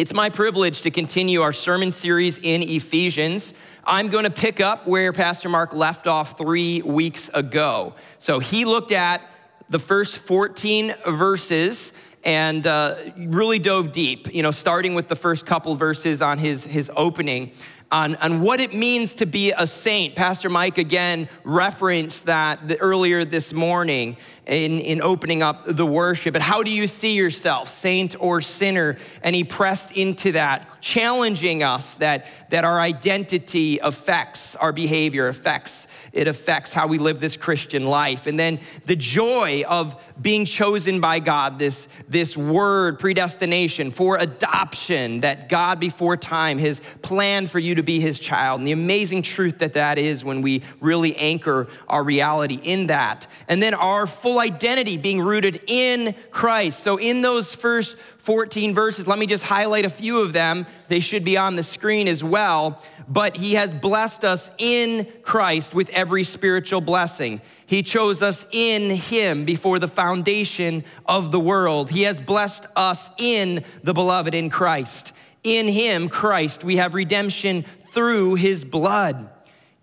It's 0.00 0.14
my 0.14 0.30
privilege 0.30 0.80
to 0.80 0.90
continue 0.90 1.42
our 1.42 1.52
sermon 1.52 1.92
series 1.92 2.38
in 2.38 2.62
Ephesians. 2.62 3.52
I'm 3.84 4.08
going 4.08 4.24
to 4.24 4.30
pick 4.30 4.58
up 4.58 4.86
where 4.86 5.12
Pastor 5.12 5.50
Mark 5.50 5.74
left 5.74 6.06
off 6.06 6.38
three 6.38 6.80
weeks 6.80 7.28
ago. 7.34 7.92
So 8.16 8.38
he 8.38 8.64
looked 8.64 8.92
at 8.92 9.22
the 9.68 9.78
first 9.78 10.16
14 10.16 10.94
verses 11.06 11.92
and 12.24 12.66
uh, 12.66 12.96
really 13.14 13.58
dove 13.58 13.92
deep, 13.92 14.32
you 14.32 14.42
know, 14.42 14.52
starting 14.52 14.94
with 14.94 15.08
the 15.08 15.16
first 15.16 15.44
couple 15.44 15.74
verses 15.74 16.22
on 16.22 16.38
his, 16.38 16.64
his 16.64 16.90
opening 16.96 17.52
on, 17.92 18.14
on 18.16 18.40
what 18.40 18.60
it 18.60 18.72
means 18.72 19.16
to 19.16 19.26
be 19.26 19.52
a 19.52 19.66
saint. 19.66 20.14
Pastor 20.14 20.48
Mike 20.48 20.78
again 20.78 21.28
referenced 21.42 22.26
that 22.26 22.60
earlier 22.80 23.24
this 23.24 23.52
morning 23.52 24.16
in, 24.46 24.78
in 24.80 25.02
opening 25.02 25.42
up 25.42 25.64
the 25.66 25.86
worship. 25.86 26.32
But 26.32 26.42
how 26.42 26.62
do 26.62 26.70
you 26.70 26.86
see 26.86 27.14
yourself, 27.14 27.68
saint 27.68 28.14
or 28.20 28.40
sinner? 28.40 28.96
And 29.22 29.34
he 29.34 29.44
pressed 29.44 29.96
into 29.96 30.32
that, 30.32 30.80
challenging 30.80 31.62
us 31.62 31.96
that, 31.96 32.26
that 32.50 32.64
our 32.64 32.78
identity 32.78 33.78
affects 33.78 34.54
our 34.56 34.72
behavior, 34.72 35.28
affects 35.28 35.86
it 36.12 36.26
affects 36.26 36.74
how 36.74 36.88
we 36.88 36.98
live 36.98 37.20
this 37.20 37.36
Christian 37.36 37.86
life. 37.86 38.26
And 38.26 38.38
then 38.38 38.58
the 38.86 38.96
joy 38.96 39.62
of 39.68 40.02
being 40.20 40.44
chosen 40.44 41.00
by 41.00 41.20
God, 41.20 41.58
this, 41.58 41.86
this 42.08 42.36
word, 42.36 42.98
predestination 42.98 43.92
for 43.92 44.16
adoption, 44.18 45.20
that 45.20 45.48
God 45.48 45.78
before 45.78 46.16
time 46.16 46.58
has 46.58 46.80
planned 47.02 47.48
for 47.50 47.60
you 47.60 47.76
to 47.76 47.79
be 47.82 48.00
his 48.00 48.18
child, 48.18 48.60
and 48.60 48.66
the 48.66 48.72
amazing 48.72 49.22
truth 49.22 49.58
that 49.58 49.74
that 49.74 49.98
is 49.98 50.24
when 50.24 50.42
we 50.42 50.62
really 50.80 51.16
anchor 51.16 51.68
our 51.88 52.02
reality 52.02 52.58
in 52.62 52.88
that. 52.88 53.26
And 53.48 53.62
then 53.62 53.74
our 53.74 54.06
full 54.06 54.40
identity 54.40 54.96
being 54.96 55.20
rooted 55.20 55.64
in 55.66 56.14
Christ. 56.30 56.80
So, 56.80 56.98
in 56.98 57.22
those 57.22 57.54
first 57.54 57.96
14 58.20 58.74
verses. 58.74 59.08
Let 59.08 59.18
me 59.18 59.26
just 59.26 59.44
highlight 59.44 59.86
a 59.86 59.90
few 59.90 60.20
of 60.20 60.32
them. 60.32 60.66
They 60.88 61.00
should 61.00 61.24
be 61.24 61.38
on 61.38 61.56
the 61.56 61.62
screen 61.62 62.06
as 62.06 62.22
well. 62.22 62.82
But 63.08 63.36
he 63.36 63.54
has 63.54 63.72
blessed 63.72 64.24
us 64.24 64.50
in 64.58 65.06
Christ 65.22 65.74
with 65.74 65.88
every 65.90 66.24
spiritual 66.24 66.80
blessing. 66.80 67.40
He 67.66 67.82
chose 67.82 68.22
us 68.22 68.46
in 68.52 68.90
him 68.90 69.44
before 69.44 69.78
the 69.78 69.88
foundation 69.88 70.84
of 71.06 71.32
the 71.32 71.40
world. 71.40 71.90
He 71.90 72.02
has 72.02 72.20
blessed 72.20 72.66
us 72.76 73.10
in 73.18 73.64
the 73.82 73.94
beloved 73.94 74.34
in 74.34 74.50
Christ. 74.50 75.14
In 75.42 75.66
him, 75.66 76.08
Christ, 76.08 76.64
we 76.64 76.76
have 76.76 76.94
redemption 76.94 77.64
through 77.92 78.34
his 78.34 78.64
blood 78.64 79.30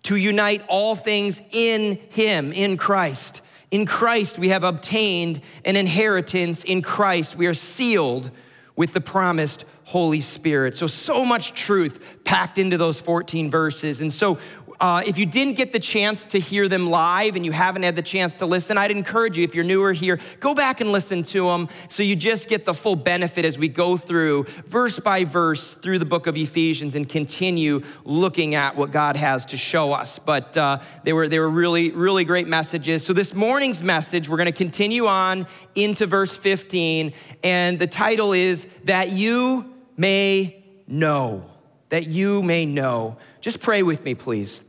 to 0.04 0.16
unite 0.16 0.62
all 0.68 0.94
things 0.94 1.42
in 1.52 1.96
him, 2.10 2.52
in 2.52 2.76
Christ 2.76 3.42
in 3.70 3.84
Christ, 3.84 4.38
we 4.38 4.48
have 4.48 4.64
obtained 4.64 5.40
an 5.64 5.76
inheritance. 5.76 6.64
In 6.64 6.82
Christ, 6.82 7.36
we 7.36 7.46
are 7.46 7.54
sealed 7.54 8.30
with 8.76 8.94
the 8.94 9.00
promised 9.00 9.64
Holy 9.84 10.20
Spirit. 10.20 10.76
So, 10.76 10.86
so 10.86 11.24
much 11.24 11.52
truth 11.52 12.18
packed 12.24 12.58
into 12.58 12.78
those 12.78 13.00
14 13.00 13.50
verses. 13.50 14.00
And 14.00 14.12
so, 14.12 14.38
uh, 14.80 15.02
if 15.06 15.18
you 15.18 15.26
didn't 15.26 15.54
get 15.54 15.72
the 15.72 15.80
chance 15.80 16.26
to 16.26 16.38
hear 16.38 16.68
them 16.68 16.88
live 16.88 17.34
and 17.34 17.44
you 17.44 17.50
haven't 17.50 17.82
had 17.82 17.96
the 17.96 18.02
chance 18.02 18.38
to 18.38 18.46
listen, 18.46 18.78
I'd 18.78 18.92
encourage 18.92 19.36
you, 19.36 19.42
if 19.42 19.54
you're 19.54 19.64
newer 19.64 19.92
here, 19.92 20.20
go 20.38 20.54
back 20.54 20.80
and 20.80 20.92
listen 20.92 21.24
to 21.24 21.46
them 21.46 21.68
so 21.88 22.04
you 22.04 22.14
just 22.14 22.48
get 22.48 22.64
the 22.64 22.74
full 22.74 22.94
benefit 22.94 23.44
as 23.44 23.58
we 23.58 23.68
go 23.68 23.96
through 23.96 24.44
verse 24.66 25.00
by 25.00 25.24
verse 25.24 25.74
through 25.74 25.98
the 25.98 26.04
book 26.04 26.28
of 26.28 26.36
Ephesians 26.36 26.94
and 26.94 27.08
continue 27.08 27.82
looking 28.04 28.54
at 28.54 28.76
what 28.76 28.92
God 28.92 29.16
has 29.16 29.46
to 29.46 29.56
show 29.56 29.92
us. 29.92 30.20
But 30.20 30.56
uh, 30.56 30.78
they, 31.02 31.12
were, 31.12 31.26
they 31.26 31.40
were 31.40 31.50
really, 31.50 31.90
really 31.90 32.24
great 32.24 32.46
messages. 32.46 33.04
So, 33.04 33.12
this 33.12 33.34
morning's 33.34 33.82
message, 33.82 34.28
we're 34.28 34.36
going 34.36 34.46
to 34.46 34.52
continue 34.52 35.06
on 35.06 35.46
into 35.74 36.06
verse 36.06 36.36
15, 36.36 37.12
and 37.42 37.78
the 37.78 37.86
title 37.88 38.32
is 38.32 38.66
That 38.84 39.10
You 39.10 39.74
May 39.96 40.64
Know. 40.86 41.50
That 41.88 42.06
you 42.06 42.42
may 42.42 42.66
know. 42.66 43.16
Just 43.40 43.60
pray 43.60 43.82
with 43.82 44.04
me, 44.04 44.14
please. 44.14 44.60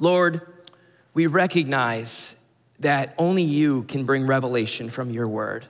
Lord, 0.00 0.40
we 1.12 1.26
recognize 1.26 2.34
that 2.78 3.14
only 3.18 3.42
you 3.42 3.82
can 3.82 4.06
bring 4.06 4.26
revelation 4.26 4.88
from 4.88 5.10
your 5.10 5.28
word. 5.28 5.66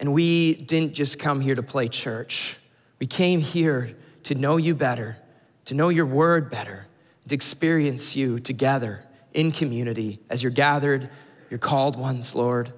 And 0.00 0.14
we 0.14 0.54
didn't 0.54 0.94
just 0.94 1.18
come 1.18 1.42
here 1.42 1.54
to 1.54 1.62
play 1.62 1.88
church. 1.88 2.56
We 2.98 3.06
came 3.06 3.40
here 3.40 3.94
to 4.24 4.34
know 4.34 4.56
you 4.56 4.74
better, 4.74 5.18
to 5.66 5.74
know 5.74 5.90
your 5.90 6.06
word 6.06 6.50
better, 6.50 6.86
to 7.28 7.34
experience 7.34 8.16
you 8.16 8.40
together 8.40 9.04
in 9.34 9.52
community 9.52 10.20
as 10.30 10.42
you're 10.42 10.50
gathered, 10.50 11.10
your 11.50 11.58
called 11.58 11.98
ones, 11.98 12.34
Lord, 12.34 12.72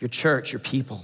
your 0.00 0.08
church, 0.08 0.52
your 0.52 0.60
people. 0.60 1.02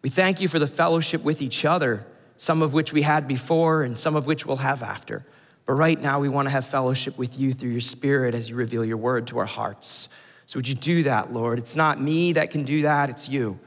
We 0.00 0.08
thank 0.08 0.40
you 0.40 0.48
for 0.48 0.58
the 0.58 0.66
fellowship 0.66 1.22
with 1.22 1.42
each 1.42 1.66
other, 1.66 2.06
some 2.38 2.62
of 2.62 2.72
which 2.72 2.94
we 2.94 3.02
had 3.02 3.28
before 3.28 3.82
and 3.82 3.98
some 3.98 4.16
of 4.16 4.26
which 4.26 4.46
we'll 4.46 4.56
have 4.58 4.82
after. 4.82 5.26
But 5.66 5.74
right 5.74 6.00
now, 6.00 6.20
we 6.20 6.28
want 6.28 6.46
to 6.46 6.50
have 6.50 6.64
fellowship 6.64 7.18
with 7.18 7.38
you 7.38 7.52
through 7.52 7.70
your 7.70 7.80
spirit 7.80 8.34
as 8.34 8.48
you 8.48 8.54
reveal 8.54 8.84
your 8.84 8.96
word 8.96 9.26
to 9.28 9.38
our 9.38 9.46
hearts. 9.46 10.08
So 10.46 10.58
would 10.58 10.68
you 10.68 10.76
do 10.76 11.02
that, 11.02 11.32
Lord? 11.32 11.58
It's 11.58 11.74
not 11.74 12.00
me 12.00 12.32
that 12.34 12.50
can 12.50 12.64
do 12.64 12.82
that, 12.82 13.10
it's 13.10 13.28
you. 13.28 13.58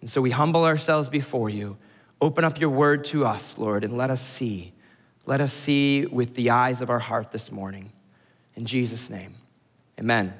And 0.00 0.08
so 0.08 0.20
we 0.20 0.30
humble 0.30 0.64
ourselves 0.64 1.08
before 1.08 1.50
you. 1.50 1.76
Open 2.20 2.44
up 2.44 2.60
your 2.60 2.70
word 2.70 3.04
to 3.06 3.26
us, 3.26 3.58
Lord, 3.58 3.82
and 3.82 3.96
let 3.96 4.10
us 4.10 4.20
see. 4.20 4.72
Let 5.26 5.40
us 5.40 5.52
see 5.52 6.06
with 6.06 6.34
the 6.34 6.50
eyes 6.50 6.80
of 6.80 6.90
our 6.90 7.00
heart 7.00 7.32
this 7.32 7.50
morning. 7.50 7.92
In 8.54 8.64
Jesus' 8.64 9.10
name, 9.10 9.34
amen. 9.98 10.32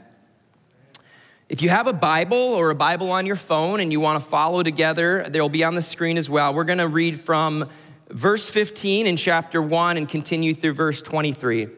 If 1.48 1.62
you 1.62 1.68
have 1.68 1.87
a 1.87 1.92
Bible 1.92 2.37
or 2.37 2.70
a 2.70 2.75
Bible 2.75 3.10
on 3.10 3.26
your 3.26 3.37
phone 3.37 3.80
and 3.80 3.90
you 3.90 4.00
want 4.00 4.22
to 4.22 4.28
follow 4.28 4.62
together, 4.62 5.26
they'll 5.30 5.48
be 5.48 5.64
on 5.64 5.75
the 5.75 5.82
screen 5.82 6.18
as 6.18 6.28
well. 6.28 6.52
We're 6.52 6.64
going 6.64 6.78
to 6.78 6.88
read 6.88 7.18
from 7.18 7.68
verse 8.10 8.48
15 8.48 9.06
in 9.06 9.16
chapter 9.16 9.60
1 9.60 9.96
and 9.96 10.08
continue 10.08 10.54
through 10.54 10.74
verse 10.74 11.02
23. 11.02 11.68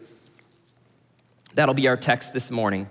That'll 1.55 1.75
be 1.75 1.89
our 1.89 1.97
text 1.97 2.33
this 2.33 2.51
morning. 2.51 2.89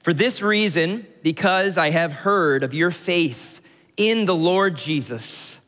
For 0.00 0.12
this 0.12 0.42
reason, 0.42 1.06
because 1.22 1.78
I 1.78 1.90
have 1.90 2.12
heard 2.12 2.62
of 2.62 2.74
your 2.74 2.90
faith 2.90 3.62
in 3.96 4.26
the 4.26 4.34
Lord 4.34 4.76
Jesus 4.76 5.58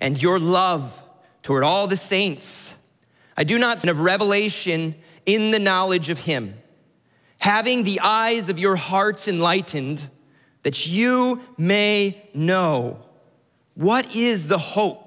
and 0.00 0.20
your 0.20 0.40
love 0.40 1.04
toward 1.42 1.62
all 1.62 1.86
the 1.86 1.96
saints, 1.96 2.74
I 3.36 3.44
do 3.44 3.58
not 3.58 3.86
of 3.86 4.00
revelation 4.00 4.96
in 5.24 5.52
the 5.52 5.58
knowledge 5.58 6.08
of 6.08 6.20
him, 6.20 6.56
having 7.38 7.84
the 7.84 8.00
eyes 8.00 8.48
of 8.48 8.58
your 8.58 8.76
hearts 8.76 9.28
enlightened, 9.28 10.10
that 10.64 10.86
you 10.86 11.40
may 11.56 12.28
know 12.34 12.98
what 13.74 14.16
is 14.16 14.48
the 14.48 14.58
hope 14.58 15.05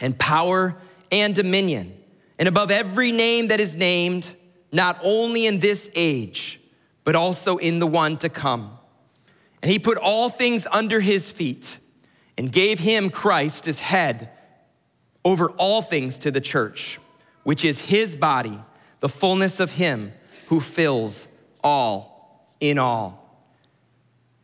and 0.00 0.18
power 0.18 0.76
and 1.10 1.34
dominion, 1.34 1.94
and 2.38 2.48
above 2.48 2.70
every 2.70 3.12
name 3.12 3.48
that 3.48 3.60
is 3.60 3.76
named 3.76 4.34
not 4.72 4.98
only 5.02 5.46
in 5.46 5.58
this 5.58 5.90
age, 5.94 6.60
but 7.04 7.16
also 7.16 7.56
in 7.56 7.78
the 7.78 7.86
one 7.86 8.16
to 8.18 8.28
come. 8.28 8.78
And 9.62 9.70
he 9.70 9.78
put 9.78 9.98
all 9.98 10.28
things 10.28 10.66
under 10.70 11.00
his 11.00 11.30
feet 11.30 11.78
and 12.36 12.52
gave 12.52 12.78
him, 12.78 13.10
Christ, 13.10 13.66
as 13.66 13.80
head 13.80 14.30
over 15.24 15.50
all 15.52 15.82
things 15.82 16.18
to 16.20 16.30
the 16.30 16.40
church, 16.40 17.00
which 17.42 17.64
is 17.64 17.80
his 17.80 18.14
body, 18.14 18.60
the 19.00 19.08
fullness 19.08 19.58
of 19.58 19.72
him 19.72 20.12
who 20.46 20.60
fills 20.60 21.26
all 21.64 22.54
in 22.60 22.78
all. 22.78 23.17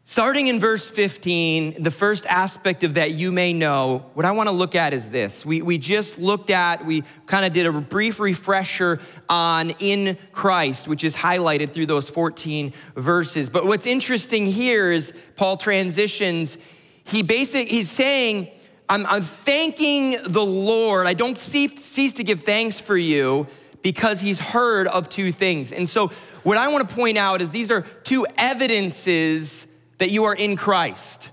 Starting 0.06 0.48
in 0.48 0.60
verse 0.60 0.90
15, 0.90 1.82
the 1.82 1.90
first 1.90 2.26
aspect 2.26 2.84
of 2.84 2.92
that 2.92 3.12
you 3.12 3.32
may 3.32 3.54
know, 3.54 4.04
what 4.12 4.26
I 4.26 4.32
want 4.32 4.50
to 4.50 4.54
look 4.54 4.74
at 4.74 4.92
is 4.92 5.08
this. 5.08 5.46
We, 5.46 5.62
we 5.62 5.78
just 5.78 6.18
looked 6.18 6.50
at, 6.50 6.84
we 6.84 7.04
kind 7.24 7.46
of 7.46 7.54
did 7.54 7.64
a 7.64 7.72
brief 7.72 8.20
refresher 8.20 9.00
on 9.30 9.70
in 9.78 10.18
Christ, 10.30 10.88
which 10.88 11.04
is 11.04 11.16
highlighted 11.16 11.70
through 11.70 11.86
those 11.86 12.10
14 12.10 12.74
verses. 12.94 13.48
But 13.48 13.64
what's 13.64 13.86
interesting 13.86 14.44
here 14.44 14.92
is 14.92 15.10
Paul 15.36 15.56
transitions. 15.56 16.58
He 17.04 17.22
basically, 17.22 17.72
he's 17.72 17.90
saying, 17.90 18.50
I'm, 18.90 19.06
I'm 19.06 19.22
thanking 19.22 20.16
the 20.22 20.44
Lord. 20.44 21.06
I 21.06 21.14
don't 21.14 21.38
cease 21.38 22.12
to 22.12 22.22
give 22.22 22.42
thanks 22.42 22.78
for 22.78 22.98
you 22.98 23.46
because 23.80 24.20
he's 24.20 24.38
heard 24.38 24.86
of 24.86 25.08
two 25.08 25.32
things. 25.32 25.72
And 25.72 25.88
so, 25.88 26.08
what 26.42 26.58
I 26.58 26.68
want 26.68 26.86
to 26.86 26.94
point 26.94 27.16
out 27.16 27.40
is 27.40 27.52
these 27.52 27.70
are 27.70 27.86
two 28.02 28.26
evidences 28.36 29.66
that 29.98 30.10
you 30.10 30.24
are 30.24 30.34
in 30.34 30.56
Christ. 30.56 31.30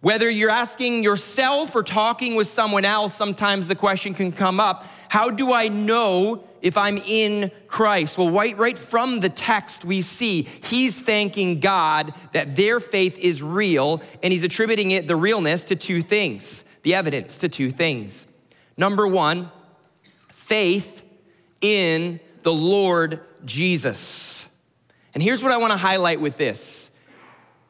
Whether 0.00 0.30
you're 0.30 0.50
asking 0.50 1.02
yourself 1.02 1.74
or 1.74 1.82
talking 1.82 2.36
with 2.36 2.46
someone 2.46 2.84
else, 2.84 3.14
sometimes 3.14 3.66
the 3.66 3.74
question 3.74 4.14
can 4.14 4.30
come 4.30 4.60
up 4.60 4.86
How 5.08 5.30
do 5.30 5.52
I 5.52 5.68
know 5.68 6.44
if 6.62 6.76
I'm 6.76 6.98
in 6.98 7.50
Christ? 7.66 8.16
Well, 8.16 8.30
right, 8.30 8.56
right 8.56 8.78
from 8.78 9.20
the 9.20 9.28
text, 9.28 9.84
we 9.84 10.02
see 10.02 10.42
he's 10.42 11.00
thanking 11.00 11.58
God 11.60 12.14
that 12.32 12.54
their 12.54 12.78
faith 12.78 13.18
is 13.18 13.42
real, 13.42 14.02
and 14.22 14.32
he's 14.32 14.44
attributing 14.44 14.92
it, 14.92 15.08
the 15.08 15.16
realness, 15.16 15.64
to 15.66 15.76
two 15.76 16.00
things, 16.00 16.62
the 16.82 16.94
evidence 16.94 17.38
to 17.38 17.48
two 17.48 17.70
things. 17.70 18.26
Number 18.76 19.06
one, 19.06 19.50
faith 20.32 21.02
in 21.60 22.20
the 22.42 22.52
Lord 22.52 23.20
Jesus. 23.44 24.46
And 25.12 25.22
here's 25.22 25.42
what 25.42 25.50
I 25.50 25.56
want 25.56 25.72
to 25.72 25.76
highlight 25.76 26.20
with 26.20 26.36
this 26.36 26.87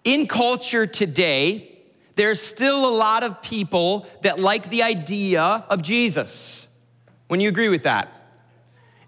in 0.04 0.26
culture 0.26 0.86
today, 0.86 1.78
there's 2.14 2.40
still 2.40 2.88
a 2.88 2.94
lot 2.94 3.22
of 3.22 3.42
people 3.42 4.06
that 4.22 4.40
like 4.40 4.70
the 4.70 4.82
idea 4.82 5.64
of 5.70 5.82
Jesus. 5.82 6.66
When 7.28 7.40
you 7.40 7.48
agree 7.48 7.68
with 7.68 7.84
that? 7.84 8.12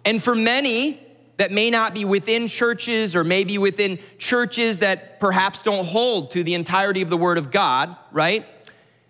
And 0.05 0.23
for 0.23 0.35
many 0.35 1.01
that 1.39 1.51
may 1.51 1.71
not 1.71 1.95
be 1.95 2.05
within 2.05 2.49
churches 2.49 3.17
or 3.17 3.25
maybe 3.25 3.57
within 3.57 3.99
churches 4.19 4.81
that 4.81 5.19
perhaps 5.21 5.63
don't 5.63 5.87
hold 5.87 6.31
to 6.33 6.43
the 6.45 6.53
entirety 6.53 7.01
of 7.01 7.09
the 7.09 7.17
Word 7.17 7.39
of 7.39 7.51
God, 7.51 7.97
right? 8.13 8.47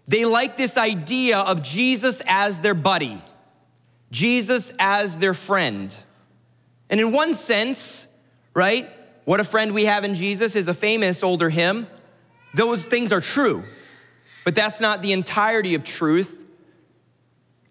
They 0.07 0.25
like 0.25 0.57
this 0.57 0.77
idea 0.77 1.39
of 1.39 1.63
Jesus 1.63 2.23
as 2.27 2.61
their 2.61 2.75
buddy, 2.75 3.21
Jesus 4.13 4.73
as 4.79 5.19
their 5.19 5.35
friend. 5.35 5.97
And 6.89 7.01
in 7.01 7.13
one 7.13 7.35
sense, 7.35 8.07
right, 8.55 8.89
what 9.31 9.39
a 9.39 9.45
Friend 9.45 9.73
We 9.73 9.85
Have 9.85 10.03
in 10.03 10.17
Jesus 10.17 10.57
is 10.57 10.67
a 10.67 10.75
famous 10.75 11.23
older 11.23 11.51
hymn. 11.51 11.87
Those 12.53 12.85
things 12.85 13.13
are 13.13 13.21
true, 13.21 13.63
but 14.45 14.57
that's 14.57 14.81
not 14.81 15.03
the 15.03 15.13
entirety 15.13 15.77
of 15.77 15.85
truth. 15.85 16.37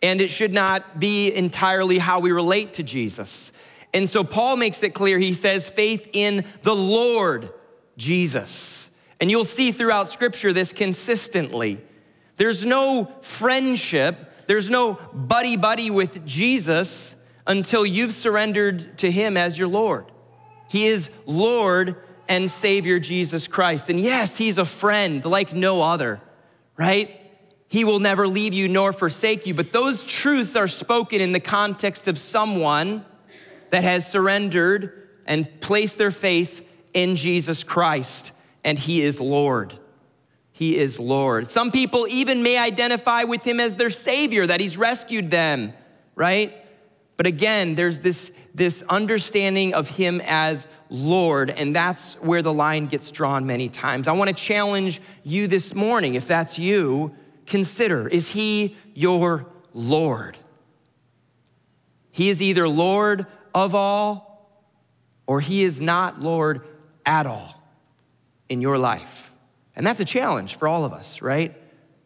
And 0.01 0.21
it 0.21 0.31
should 0.31 0.53
not 0.53 1.01
be 1.01 1.35
entirely 1.35 1.97
how 1.97 2.21
we 2.21 2.31
relate 2.31 2.71
to 2.75 2.83
Jesus. 2.83 3.51
And 3.93 4.07
so 4.07 4.23
Paul 4.23 4.55
makes 4.55 4.83
it 4.83 4.93
clear. 4.93 5.19
He 5.19 5.33
says, 5.33 5.69
faith 5.69 6.07
in 6.13 6.45
the 6.61 6.73
Lord 6.73 7.51
Jesus. 7.97 8.89
And 9.19 9.29
you'll 9.29 9.43
see 9.43 9.73
throughout 9.73 10.07
Scripture 10.07 10.53
this 10.53 10.71
consistently. 10.71 11.81
There's 12.37 12.65
no 12.65 13.13
friendship, 13.21 14.47
there's 14.47 14.69
no 14.69 14.93
buddy 15.13 15.57
buddy 15.57 15.91
with 15.91 16.25
Jesus 16.25 17.17
until 17.45 17.85
you've 17.85 18.13
surrendered 18.13 18.97
to 18.99 19.11
Him 19.11 19.35
as 19.35 19.59
your 19.59 19.67
Lord. 19.67 20.05
He 20.69 20.85
is 20.85 21.09
Lord 21.25 21.97
and 22.29 22.49
Savior 22.49 22.99
Jesus 22.99 23.47
Christ. 23.47 23.89
And 23.89 23.99
yes, 23.99 24.37
He's 24.37 24.57
a 24.57 24.65
friend 24.65 25.25
like 25.25 25.53
no 25.53 25.81
other, 25.81 26.21
right? 26.77 27.19
He 27.67 27.83
will 27.83 27.99
never 27.99 28.27
leave 28.27 28.53
you 28.53 28.67
nor 28.67 28.93
forsake 28.93 29.45
you. 29.45 29.53
But 29.53 29.71
those 29.71 30.03
truths 30.03 30.55
are 30.55 30.67
spoken 30.67 31.21
in 31.21 31.33
the 31.33 31.39
context 31.39 32.07
of 32.07 32.17
someone 32.17 33.05
that 33.69 33.83
has 33.83 34.09
surrendered 34.09 35.09
and 35.25 35.61
placed 35.61 35.97
their 35.97 36.11
faith 36.11 36.67
in 36.93 37.15
Jesus 37.15 37.63
Christ, 37.63 38.31
and 38.63 38.77
He 38.77 39.01
is 39.01 39.19
Lord. 39.19 39.77
He 40.51 40.77
is 40.77 40.99
Lord. 40.99 41.49
Some 41.49 41.71
people 41.71 42.07
even 42.09 42.43
may 42.43 42.57
identify 42.57 43.23
with 43.23 43.43
Him 43.43 43.59
as 43.59 43.75
their 43.75 43.91
Savior, 43.91 44.45
that 44.47 44.59
He's 44.59 44.77
rescued 44.77 45.29
them, 45.29 45.73
right? 46.15 46.53
But 47.15 47.27
again, 47.27 47.75
there's 47.75 47.99
this, 47.99 48.31
this 48.59 48.83
understanding 48.83 49.73
of 49.73 49.87
him 49.87 50.21
as 50.25 50.67
Lord, 50.89 51.49
and 51.49 51.73
that's 51.75 52.15
where 52.15 52.41
the 52.41 52.53
line 52.53 52.85
gets 52.85 53.09
drawn 53.09 53.47
many 53.47 53.69
times. 53.69 54.07
I 54.07 54.11
want 54.11 54.27
to 54.27 54.35
challenge 54.35 54.99
you 55.23 55.47
this 55.47 55.73
morning, 55.73 56.15
if 56.15 56.27
that's 56.27 56.59
you, 56.59 57.15
consider 57.45 58.07
is 58.07 58.29
he 58.31 58.75
your 58.93 59.47
Lord? 59.73 60.37
He 62.11 62.29
is 62.29 62.41
either 62.41 62.67
Lord 62.67 63.25
of 63.55 63.73
all 63.73 64.51
or 65.25 65.39
he 65.39 65.63
is 65.63 65.79
not 65.79 66.19
Lord 66.19 66.67
at 67.05 67.25
all 67.25 67.63
in 68.49 68.59
your 68.61 68.77
life. 68.77 69.33
And 69.73 69.87
that's 69.87 70.01
a 70.01 70.05
challenge 70.05 70.55
for 70.55 70.67
all 70.67 70.83
of 70.83 70.91
us, 70.91 71.21
right? 71.21 71.55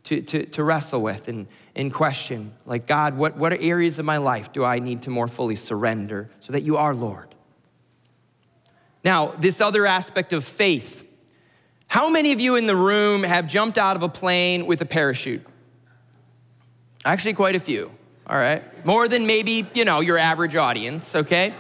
To, 0.05 0.22
to, 0.22 0.45
to 0.48 0.63
wrestle 0.65 1.01
with 1.01 1.29
and, 1.29 1.48
in 1.75 1.89
question, 1.89 2.53
like, 2.65 2.88
God, 2.88 3.17
what, 3.17 3.38
what 3.38 3.53
areas 3.62 4.00
of 4.00 4.05
my 4.05 4.17
life 4.17 4.51
do 4.51 4.63
I 4.63 4.79
need 4.79 5.03
to 5.03 5.10
more 5.10 5.27
fully 5.27 5.55
surrender 5.55 6.29
so 6.39 6.51
that 6.53 6.62
you 6.62 6.77
are 6.77 6.93
Lord? 6.93 7.33
Now, 9.03 9.27
this 9.27 9.60
other 9.62 9.86
aspect 9.86 10.33
of 10.33 10.43
faith. 10.43 11.03
How 11.88 12.10
many 12.10 12.31
of 12.31 12.39
you 12.39 12.55
in 12.55 12.67
the 12.67 12.75
room 12.75 13.24
have 13.24 13.48
jumped 13.48 13.77
out 13.77 13.95
of 13.95 14.03
a 14.03 14.10
plane 14.10 14.65
with 14.65 14.81
a 14.81 14.86
parachute? 14.86 15.45
Actually, 17.05 17.33
quite 17.33 17.55
a 17.55 17.60
few. 17.60 17.91
All 18.27 18.38
right. 18.38 18.86
More 18.86 19.07
than 19.07 19.25
maybe, 19.25 19.65
you 19.74 19.83
know, 19.83 20.00
your 20.00 20.17
average 20.17 20.55
audience, 20.55 21.15
okay? 21.15 21.53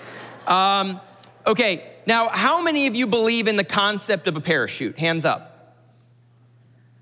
Um, 0.47 1.01
okay, 1.45 1.91
now, 2.05 2.29
how 2.29 2.61
many 2.61 2.87
of 2.87 2.95
you 2.95 3.07
believe 3.07 3.47
in 3.47 3.55
the 3.55 3.63
concept 3.63 4.27
of 4.27 4.37
a 4.37 4.41
parachute? 4.41 4.99
Hands 4.99 5.23
up. 5.25 5.52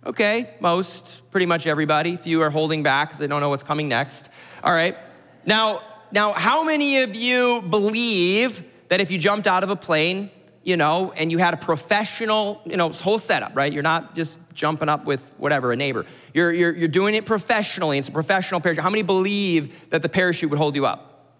Okay, 0.03 0.49
most, 0.59 1.21
pretty 1.29 1.45
much 1.45 1.67
everybody. 1.67 2.17
You 2.23 2.41
are 2.41 2.49
holding 2.49 2.81
back 2.81 3.09
because 3.09 3.19
they 3.19 3.27
don't 3.27 3.39
know 3.39 3.49
what's 3.49 3.63
coming 3.63 3.87
next. 3.87 4.29
All 4.63 4.73
right. 4.73 4.97
Now, 5.45 5.83
now, 6.11 6.33
how 6.33 6.63
many 6.63 7.03
of 7.03 7.15
you 7.15 7.61
believe 7.61 8.63
that 8.87 8.99
if 8.99 9.11
you 9.11 9.19
jumped 9.19 9.45
out 9.45 9.63
of 9.63 9.69
a 9.69 9.75
plane, 9.75 10.31
you 10.63 10.75
know, 10.75 11.13
and 11.15 11.31
you 11.31 11.37
had 11.37 11.53
a 11.53 11.57
professional, 11.57 12.61
you 12.65 12.77
know, 12.77 12.89
whole 12.89 13.19
setup, 13.19 13.55
right? 13.55 13.71
You're 13.71 13.83
not 13.83 14.15
just 14.15 14.39
jumping 14.53 14.89
up 14.89 15.05
with 15.05 15.23
whatever, 15.37 15.71
a 15.71 15.75
neighbor. 15.75 16.05
You're, 16.33 16.51
you're, 16.51 16.75
you're 16.75 16.87
doing 16.87 17.13
it 17.13 17.25
professionally. 17.25 17.99
It's 17.99 18.09
a 18.09 18.11
professional 18.11 18.59
parachute. 18.59 18.83
How 18.83 18.89
many 18.89 19.03
believe 19.03 19.89
that 19.91 20.01
the 20.01 20.09
parachute 20.09 20.49
would 20.49 20.59
hold 20.59 20.75
you 20.75 20.87
up? 20.87 21.35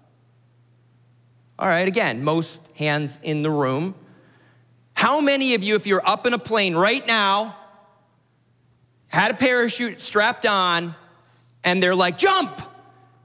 All 1.58 1.68
right, 1.68 1.88
again, 1.88 2.24
most 2.24 2.62
hands 2.77 3.20
in 3.24 3.41
the 3.41 3.51
room. 3.51 3.96
How 4.94 5.20
many 5.20 5.56
of 5.56 5.63
you, 5.63 5.75
if 5.75 5.88
you're 5.88 6.08
up 6.08 6.27
in 6.27 6.34
a 6.34 6.39
plane 6.39 6.75
right 6.75 7.06
now, 7.06 7.58
had 9.12 9.32
a 9.32 9.36
parachute 9.36 10.01
strapped 10.01 10.46
on, 10.46 10.96
and 11.63 11.82
they're 11.82 11.96
like, 11.96 12.18
jump? 12.18 12.62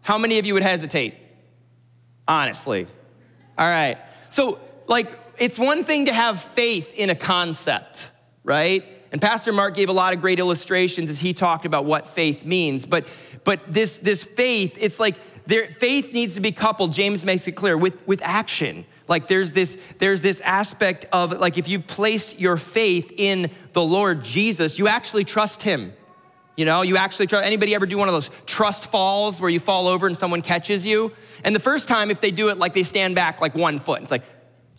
How 0.03 0.19
many 0.19 0.39
of 0.39 0.47
you 0.47 0.55
would 0.55 0.63
hesitate? 0.63 1.15
Honestly. 2.29 2.87
All 3.57 3.67
right. 3.67 3.99
So, 4.31 4.61
like, 4.87 5.11
it's 5.39 5.59
one 5.59 5.85
thing 5.85 6.07
to 6.07 6.13
have 6.13 6.43
faith 6.43 6.93
in 6.95 7.11
a 7.11 7.15
concept, 7.15 8.11
right? 8.45 8.85
And 9.13 9.23
Pastor 9.23 9.53
Mark 9.53 9.75
gave 9.75 9.89
a 9.89 9.93
lot 9.93 10.15
of 10.15 10.21
great 10.21 10.39
illustrations 10.39 11.09
as 11.09 11.21
he 11.21 11.33
talked 11.33 11.65
about 11.65 11.85
what 11.85 12.09
faith 12.09 12.45
means. 12.45 12.85
But, 12.85 13.07
but 13.45 13.61
this, 13.73 13.99
this 13.99 14.25
faith, 14.25 14.77
it's 14.81 14.99
like 14.99 15.15
there, 15.47 15.69
faith 15.69 16.13
needs 16.13 16.35
to 16.35 16.41
be 16.41 16.53
coupled, 16.53 16.93
James 16.93 17.25
makes 17.25 17.47
it 17.47 17.53
clear, 17.53 17.79
with, 17.79 18.07
with 18.07 18.21
action. 18.23 18.85
Like 19.09 19.29
there's 19.29 19.53
this, 19.53 19.77
there's 19.99 20.23
this 20.23 20.41
aspect 20.41 21.07
of 21.13 21.39
like 21.39 21.59
if 21.59 21.69
you 21.69 21.79
place 21.81 22.35
your 22.35 22.57
faith 22.57 23.13
in 23.17 23.51
the 23.73 23.83
Lord 23.83 24.25
Jesus, 24.25 24.79
you 24.79 24.89
actually 24.89 25.25
trust 25.25 25.63
him. 25.63 25.93
You 26.57 26.65
know, 26.65 26.83
you 26.83 26.97
actually 26.97 27.27
trust 27.27 27.45
anybody 27.45 27.75
ever 27.75 27.87
do 27.87 27.99
one 27.99 28.09
of 28.09 28.15
those 28.15 28.31
trust 28.47 28.91
falls 28.91 29.41
where 29.41 29.51
you 29.51 29.61
fall 29.61 29.89
over 29.89 30.07
and 30.07 30.17
someone 30.17 30.41
catches 30.43 30.87
you? 30.87 31.13
And 31.45 31.55
the 31.55 31.61
first 31.61 31.87
time, 31.87 32.11
if 32.11 32.21
they 32.21 32.31
do 32.31 32.49
it 32.49 32.59
like 32.59 32.73
they 32.73 32.83
stand 32.83 33.15
back 33.15 33.41
like 33.41 33.55
one 33.55 33.79
foot, 33.79 34.01
it's 34.01 34.11
like, 34.11 34.25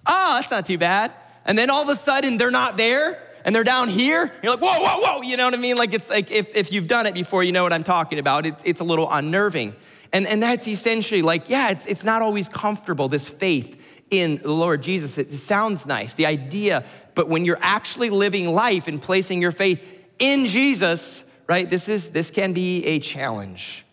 oh, 0.08 0.38
that's 0.38 0.50
not 0.50 0.66
too 0.66 0.78
bad. 0.78 1.14
And 1.46 1.58
then 1.58 1.70
all 1.70 1.84
of 1.84 1.90
a 1.90 1.96
sudden 1.96 2.38
they're 2.38 2.52
not 2.52 2.78
there 2.78 3.22
and 3.46 3.56
they're 3.56 3.64
down 3.64 3.90
here. 3.90 4.32
You're 4.42 4.54
like, 4.54 4.62
whoa, 4.62 4.80
whoa, 4.80 5.00
whoa. 5.02 5.22
You 5.22 5.38
know 5.38 5.46
what 5.46 5.54
I 5.54 5.58
mean? 5.58 5.78
Like 5.78 5.94
it's 5.94 6.10
like 6.10 6.32
if, 6.32 6.56
if 6.56 6.74
you've 6.74 6.88
done 6.88 7.06
it 7.06 7.14
before, 7.14 7.44
you 7.44 7.52
know 7.52 7.64
what 7.64 7.74
I'm 7.74 7.84
talking 7.84 8.18
about. 8.18 8.46
It's, 8.46 8.64
it's 8.66 8.82
a 8.82 8.84
little 8.84 9.10
unnerving. 9.10 9.76
And, 10.12 10.26
and 10.26 10.42
that's 10.42 10.68
essentially 10.68 11.22
like, 11.22 11.48
yeah, 11.48 11.70
it's, 11.70 11.86
it's 11.86 12.04
not 12.04 12.22
always 12.22 12.50
comfortable, 12.50 13.08
this 13.08 13.30
faith 13.30 13.77
in 14.10 14.38
the 14.38 14.52
Lord 14.52 14.82
Jesus. 14.82 15.18
It 15.18 15.30
sounds 15.32 15.86
nice, 15.86 16.14
the 16.14 16.26
idea, 16.26 16.84
but 17.16 17.28
when 17.28 17.46
you're 17.46 17.60
actually 17.62 18.10
living 18.10 18.54
life 18.54 18.88
and 18.88 19.02
placing 19.02 19.42
your 19.42 19.52
faith 19.52 19.82
in 20.20 20.46
Jesus, 20.46 21.24
right, 21.48 21.70
this, 21.70 21.90
is, 21.90 22.12
this 22.12 22.32
can 22.32 22.54
be 22.54 22.86
a 22.86 23.00
challenge. 23.00 23.86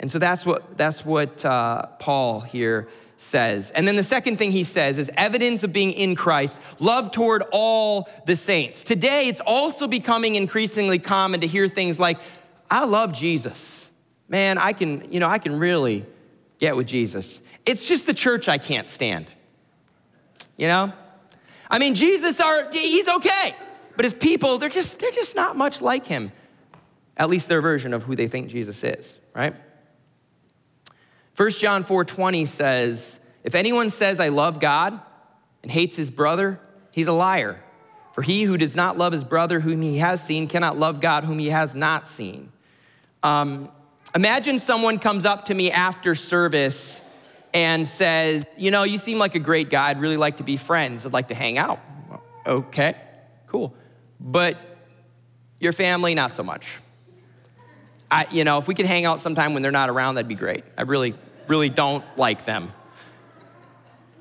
And 0.00 0.10
so 0.10 0.18
that's 0.18 0.44
what, 0.44 0.76
that's 0.76 1.04
what 1.04 1.44
uh, 1.44 1.86
Paul 1.98 2.40
here 2.40 2.88
says. 3.16 3.70
And 3.70 3.86
then 3.86 3.94
the 3.94 4.02
second 4.02 4.36
thing 4.36 4.50
he 4.50 4.64
says 4.64 4.98
is 4.98 5.10
evidence 5.16 5.62
of 5.62 5.72
being 5.72 5.92
in 5.92 6.16
Christ, 6.16 6.60
love 6.80 7.12
toward 7.12 7.44
all 7.52 8.08
the 8.26 8.34
saints. 8.34 8.82
Today, 8.82 9.28
it's 9.28 9.40
also 9.40 9.86
becoming 9.86 10.34
increasingly 10.34 10.98
common 10.98 11.40
to 11.40 11.46
hear 11.46 11.68
things 11.68 12.00
like, 12.00 12.18
I 12.68 12.84
love 12.84 13.12
Jesus. 13.12 13.90
Man, 14.28 14.58
I 14.58 14.72
can, 14.72 15.12
you 15.12 15.20
know, 15.20 15.28
I 15.28 15.38
can 15.38 15.58
really 15.58 16.04
get 16.58 16.74
with 16.74 16.86
Jesus. 16.86 17.42
It's 17.64 17.86
just 17.86 18.06
the 18.06 18.14
church 18.14 18.48
I 18.48 18.58
can't 18.58 18.88
stand. 18.88 19.26
You 20.62 20.68
know? 20.68 20.92
I 21.68 21.80
mean, 21.80 21.96
Jesus 21.96 22.40
are 22.40 22.70
he's 22.70 23.08
okay, 23.08 23.56
but 23.96 24.04
his 24.04 24.14
people, 24.14 24.58
they're 24.58 24.68
just 24.68 25.00
they're 25.00 25.10
just 25.10 25.34
not 25.34 25.56
much 25.56 25.82
like 25.82 26.06
him. 26.06 26.30
At 27.16 27.28
least 27.28 27.48
their 27.48 27.60
version 27.60 27.92
of 27.92 28.04
who 28.04 28.14
they 28.14 28.28
think 28.28 28.48
Jesus 28.48 28.84
is, 28.84 29.18
right? 29.34 29.56
1 31.34 31.50
John 31.58 31.82
4:20 31.82 32.46
says, 32.46 33.18
"If 33.42 33.56
anyone 33.56 33.90
says 33.90 34.20
I 34.20 34.28
love 34.28 34.60
God 34.60 35.00
and 35.64 35.72
hates 35.72 35.96
his 35.96 36.12
brother, 36.12 36.60
he's 36.92 37.08
a 37.08 37.12
liar. 37.12 37.60
For 38.12 38.22
he 38.22 38.44
who 38.44 38.56
does 38.56 38.76
not 38.76 38.96
love 38.96 39.12
his 39.12 39.24
brother 39.24 39.58
whom 39.58 39.82
he 39.82 39.98
has 39.98 40.22
seen 40.22 40.46
cannot 40.46 40.78
love 40.78 41.00
God 41.00 41.24
whom 41.24 41.40
he 41.40 41.48
has 41.48 41.74
not 41.74 42.06
seen." 42.06 42.52
Um, 43.24 43.68
imagine 44.14 44.60
someone 44.60 45.00
comes 45.00 45.24
up 45.24 45.46
to 45.46 45.54
me 45.54 45.72
after 45.72 46.14
service 46.14 47.00
and 47.54 47.86
says, 47.86 48.44
You 48.56 48.70
know, 48.70 48.84
you 48.84 48.98
seem 48.98 49.18
like 49.18 49.34
a 49.34 49.40
great 49.40 49.70
guy. 49.70 49.90
I'd 49.90 50.00
really 50.00 50.16
like 50.16 50.38
to 50.38 50.42
be 50.42 50.56
friends. 50.56 51.06
I'd 51.06 51.12
like 51.12 51.28
to 51.28 51.34
hang 51.34 51.58
out. 51.58 51.80
Okay, 52.46 52.96
cool. 53.46 53.74
But 54.20 54.56
your 55.60 55.72
family, 55.72 56.14
not 56.14 56.32
so 56.32 56.42
much. 56.42 56.78
I, 58.10 58.26
you 58.30 58.44
know, 58.44 58.58
if 58.58 58.68
we 58.68 58.74
could 58.74 58.86
hang 58.86 59.04
out 59.04 59.20
sometime 59.20 59.54
when 59.54 59.62
they're 59.62 59.70
not 59.70 59.88
around, 59.88 60.16
that'd 60.16 60.28
be 60.28 60.34
great. 60.34 60.64
I 60.76 60.82
really, 60.82 61.14
really 61.48 61.68
don't 61.68 62.04
like 62.18 62.44
them. 62.44 62.72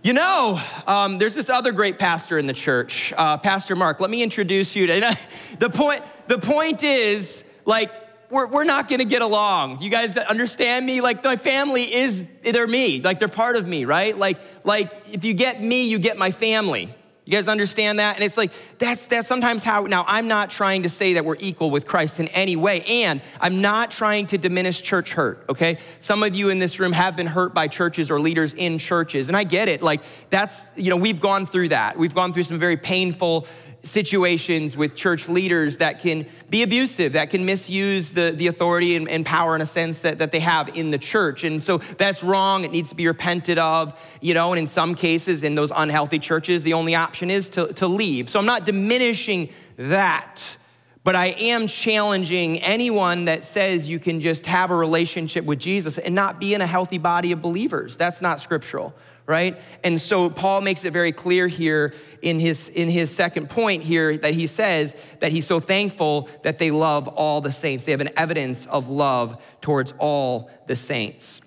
You 0.03 0.13
know, 0.13 0.59
um, 0.87 1.19
there's 1.19 1.35
this 1.35 1.49
other 1.49 1.71
great 1.71 1.99
pastor 1.99 2.39
in 2.39 2.47
the 2.47 2.53
church, 2.53 3.13
uh, 3.15 3.37
Pastor 3.37 3.75
Mark. 3.75 3.99
Let 3.99 4.09
me 4.09 4.23
introduce 4.23 4.75
you 4.75 4.87
to. 4.87 5.17
the 5.59 5.69
point. 5.69 6.01
The 6.27 6.39
point 6.39 6.83
is, 6.83 7.43
like, 7.65 7.91
we're, 8.31 8.47
we're 8.47 8.63
not 8.63 8.87
gonna 8.87 9.05
get 9.05 9.21
along. 9.21 9.81
You 9.81 9.89
guys 9.89 10.17
understand 10.17 10.85
me? 10.85 11.01
Like 11.01 11.23
my 11.23 11.37
family 11.37 11.83
is, 11.83 12.23
they're 12.43 12.67
me. 12.67 13.01
Like 13.01 13.19
they're 13.19 13.27
part 13.27 13.55
of 13.55 13.67
me, 13.67 13.85
right? 13.85 14.17
Like, 14.17 14.39
like 14.65 14.91
if 15.13 15.25
you 15.25 15.33
get 15.33 15.63
me, 15.63 15.87
you 15.87 15.99
get 15.99 16.17
my 16.17 16.31
family. 16.31 16.93
You 17.23 17.33
guys 17.33 17.47
understand 17.47 17.99
that? 17.99 18.15
And 18.15 18.25
it's 18.25 18.35
like, 18.35 18.51
that's, 18.79 19.05
that's 19.05 19.27
sometimes 19.27 19.63
how, 19.63 19.83
now 19.83 20.03
I'm 20.07 20.27
not 20.27 20.49
trying 20.49 20.83
to 20.83 20.89
say 20.89 21.13
that 21.13 21.23
we're 21.23 21.37
equal 21.39 21.69
with 21.69 21.85
Christ 21.85 22.19
in 22.19 22.27
any 22.29 22.55
way, 22.55 22.81
and 22.81 23.21
I'm 23.39 23.61
not 23.61 23.91
trying 23.91 24.25
to 24.27 24.39
diminish 24.39 24.81
church 24.81 25.13
hurt, 25.13 25.45
okay? 25.47 25.77
Some 25.99 26.23
of 26.23 26.35
you 26.35 26.49
in 26.49 26.57
this 26.57 26.79
room 26.79 26.91
have 26.93 27.15
been 27.15 27.27
hurt 27.27 27.53
by 27.53 27.67
churches 27.67 28.09
or 28.09 28.19
leaders 28.19 28.53
in 28.55 28.79
churches, 28.79 29.27
and 29.27 29.37
I 29.37 29.43
get 29.43 29.69
it. 29.69 29.83
Like, 29.83 30.01
that's, 30.31 30.65
you 30.75 30.89
know, 30.89 30.97
we've 30.97 31.21
gone 31.21 31.45
through 31.45 31.69
that. 31.69 31.95
We've 31.95 32.13
gone 32.13 32.33
through 32.33 32.43
some 32.43 32.57
very 32.57 32.75
painful 32.75 33.45
situations 33.83 34.77
with 34.77 34.95
church 34.95 35.27
leaders 35.27 35.77
that 35.77 35.99
can 35.99 36.25
be 36.49 36.63
abusive, 36.63 37.13
that 37.13 37.29
can 37.29 37.45
misuse 37.45 38.11
the, 38.11 38.31
the 38.35 38.47
authority 38.47 38.95
and, 38.95 39.09
and, 39.09 39.25
power 39.25 39.55
in 39.55 39.61
a 39.61 39.65
sense 39.65 40.01
that, 40.01 40.19
that 40.19 40.31
they 40.31 40.39
have 40.39 40.75
in 40.77 40.91
the 40.91 40.97
church. 40.97 41.43
And 41.43 41.61
so 41.61 41.77
that's 41.77 42.23
wrong. 42.23 42.63
It 42.63 42.71
needs 42.71 42.89
to 42.89 42.95
be 42.95 43.07
repented 43.07 43.57
of, 43.57 43.99
you 44.21 44.33
know, 44.33 44.51
and 44.51 44.59
in 44.59 44.67
some 44.67 44.93
cases, 44.93 45.43
in 45.43 45.55
those 45.55 45.71
unhealthy 45.75 46.19
churches, 46.19 46.63
the 46.63 46.73
only 46.73 46.95
option 46.95 47.29
is 47.29 47.49
to, 47.49 47.67
to 47.73 47.87
leave. 47.87 48.29
So 48.29 48.39
I'm 48.39 48.45
not 48.45 48.65
diminishing 48.65 49.49
that. 49.77 50.57
But 51.03 51.15
I 51.15 51.27
am 51.27 51.65
challenging 51.65 52.59
anyone 52.59 53.25
that 53.25 53.43
says 53.43 53.89
you 53.89 53.97
can 53.97 54.21
just 54.21 54.45
have 54.45 54.69
a 54.69 54.75
relationship 54.75 55.45
with 55.45 55.57
Jesus 55.57 55.97
and 55.97 56.13
not 56.13 56.39
be 56.39 56.53
in 56.53 56.61
a 56.61 56.67
healthy 56.67 56.99
body 56.99 57.31
of 57.31 57.41
believers. 57.41 57.97
That's 57.97 58.21
not 58.21 58.39
scriptural 58.39 58.93
right? 59.31 59.57
And 59.83 59.99
so 59.99 60.29
Paul 60.29 60.59
makes 60.59 60.83
it 60.83 60.91
very 60.91 61.13
clear 61.13 61.47
here 61.47 61.93
in 62.21 62.37
his, 62.37 62.67
in 62.67 62.89
his 62.89 63.15
second 63.15 63.49
point 63.49 63.81
here 63.81 64.17
that 64.17 64.33
he 64.33 64.45
says 64.45 64.93
that 65.19 65.31
he's 65.31 65.47
so 65.47 65.61
thankful 65.61 66.29
that 66.43 66.59
they 66.59 66.69
love 66.69 67.07
all 67.07 67.39
the 67.39 67.51
saints. 67.51 67.85
They 67.85 67.93
have 67.93 68.01
an 68.01 68.09
evidence 68.17 68.65
of 68.65 68.89
love 68.89 69.41
towards 69.61 69.93
all 69.97 70.51
the 70.67 70.75
saints. 70.75 71.39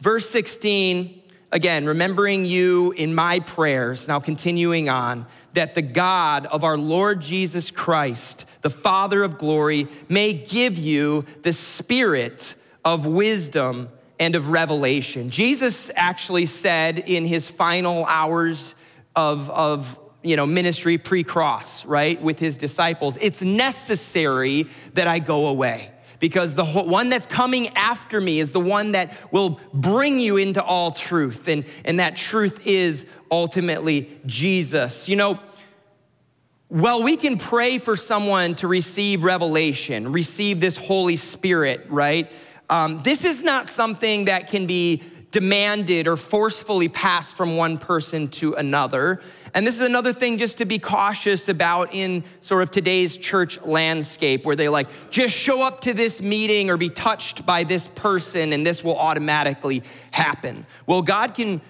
Verse 0.00 0.28
16, 0.28 1.22
again, 1.50 1.86
remembering 1.86 2.44
you 2.44 2.92
in 2.92 3.14
my 3.14 3.40
prayers, 3.40 4.06
now 4.06 4.20
continuing 4.20 4.90
on, 4.90 5.26
that 5.54 5.74
the 5.74 5.82
God 5.82 6.44
of 6.44 6.62
our 6.62 6.76
Lord 6.76 7.22
Jesus 7.22 7.70
Christ, 7.70 8.44
the 8.60 8.70
Father 8.70 9.24
of 9.24 9.38
glory, 9.38 9.88
may 10.10 10.34
give 10.34 10.76
you 10.76 11.24
the 11.42 11.54
spirit 11.54 12.54
of 12.84 13.06
wisdom 13.06 13.88
and 14.20 14.36
of 14.36 14.50
revelation. 14.50 15.30
Jesus 15.30 15.90
actually 15.96 16.46
said 16.46 16.98
in 16.98 17.24
his 17.24 17.50
final 17.50 18.04
hours 18.04 18.76
of, 19.16 19.50
of 19.50 19.98
you 20.22 20.36
know, 20.36 20.46
ministry 20.46 20.98
pre-cross, 20.98 21.86
right, 21.86 22.20
with 22.20 22.38
his 22.38 22.56
disciples, 22.58 23.16
it's 23.20 23.40
necessary 23.40 24.66
that 24.92 25.08
I 25.08 25.18
go 25.18 25.46
away 25.48 25.90
because 26.18 26.54
the 26.54 26.66
one 26.66 27.08
that's 27.08 27.24
coming 27.24 27.68
after 27.70 28.20
me 28.20 28.38
is 28.38 28.52
the 28.52 28.60
one 28.60 28.92
that 28.92 29.16
will 29.32 29.58
bring 29.72 30.20
you 30.20 30.36
into 30.36 30.62
all 30.62 30.92
truth. 30.92 31.48
And, 31.48 31.64
and 31.86 31.98
that 31.98 32.14
truth 32.14 32.66
is 32.66 33.06
ultimately 33.30 34.20
Jesus. 34.26 35.08
You 35.08 35.16
know, 35.16 35.40
well, 36.68 37.02
we 37.02 37.16
can 37.16 37.38
pray 37.38 37.78
for 37.78 37.96
someone 37.96 38.54
to 38.56 38.68
receive 38.68 39.24
revelation, 39.24 40.12
receive 40.12 40.60
this 40.60 40.76
Holy 40.76 41.16
Spirit, 41.16 41.86
right? 41.88 42.30
Um, 42.70 43.02
this 43.02 43.24
is 43.24 43.42
not 43.42 43.68
something 43.68 44.26
that 44.26 44.48
can 44.48 44.66
be 44.66 45.02
demanded 45.32 46.06
or 46.06 46.16
forcefully 46.16 46.88
passed 46.88 47.36
from 47.36 47.56
one 47.56 47.78
person 47.78 48.28
to 48.28 48.54
another. 48.54 49.20
And 49.54 49.66
this 49.66 49.76
is 49.80 49.86
another 49.86 50.12
thing 50.12 50.38
just 50.38 50.58
to 50.58 50.64
be 50.64 50.78
cautious 50.78 51.48
about 51.48 51.92
in 51.92 52.24
sort 52.40 52.62
of 52.62 52.70
today's 52.70 53.16
church 53.16 53.60
landscape 53.62 54.44
where 54.44 54.56
they 54.56 54.68
like, 54.68 54.88
just 55.10 55.36
show 55.36 55.62
up 55.62 55.80
to 55.82 55.94
this 55.94 56.22
meeting 56.22 56.70
or 56.70 56.76
be 56.76 56.90
touched 56.90 57.44
by 57.44 57.64
this 57.64 57.88
person 57.88 58.52
and 58.52 58.64
this 58.64 58.82
will 58.84 58.96
automatically 58.96 59.82
happen. 60.12 60.64
Well, 60.86 61.02
God 61.02 61.34
can 61.34 61.60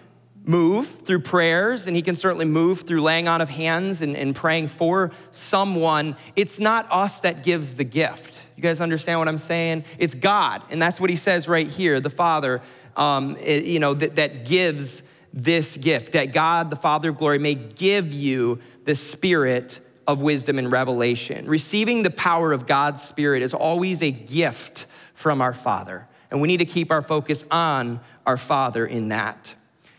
move 0.44 0.86
through 0.86 1.20
prayers 1.20 1.86
and 1.86 1.96
he 1.96 2.02
can 2.02 2.16
certainly 2.16 2.46
move 2.46 2.80
through 2.80 3.02
laying 3.02 3.28
on 3.28 3.40
of 3.40 3.48
hands 3.48 4.02
and, 4.02 4.16
and 4.16 4.34
praying 4.34 4.68
for 4.68 5.12
someone. 5.32 6.16
It's 6.36 6.58
not 6.58 6.86
us 6.90 7.20
that 7.20 7.42
gives 7.42 7.74
the 7.74 7.84
gift. 7.84 8.39
You 8.60 8.68
guys 8.68 8.82
understand 8.82 9.18
what 9.18 9.26
I'm 9.26 9.38
saying? 9.38 9.84
It's 9.98 10.14
God. 10.14 10.60
And 10.68 10.82
that's 10.82 11.00
what 11.00 11.08
he 11.08 11.16
says 11.16 11.48
right 11.48 11.66
here, 11.66 11.98
the 11.98 12.10
Father, 12.10 12.60
um, 12.94 13.38
it, 13.40 13.64
you 13.64 13.78
know, 13.78 13.94
that, 13.94 14.16
that 14.16 14.44
gives 14.44 15.02
this 15.32 15.78
gift, 15.78 16.12
that 16.12 16.34
God, 16.34 16.68
the 16.68 16.76
Father 16.76 17.08
of 17.08 17.16
glory, 17.16 17.38
may 17.38 17.54
give 17.54 18.12
you 18.12 18.58
the 18.84 18.94
spirit 18.94 19.80
of 20.06 20.20
wisdom 20.20 20.58
and 20.58 20.70
revelation. 20.70 21.46
Receiving 21.46 22.02
the 22.02 22.10
power 22.10 22.52
of 22.52 22.66
God's 22.66 23.00
Spirit 23.00 23.40
is 23.40 23.54
always 23.54 24.02
a 24.02 24.10
gift 24.10 24.86
from 25.14 25.40
our 25.40 25.54
Father, 25.54 26.06
and 26.30 26.42
we 26.42 26.46
need 26.46 26.58
to 26.58 26.66
keep 26.66 26.90
our 26.90 27.00
focus 27.00 27.46
on 27.50 27.98
our 28.26 28.36
Father 28.36 28.84
in 28.84 29.08
that. 29.08 29.54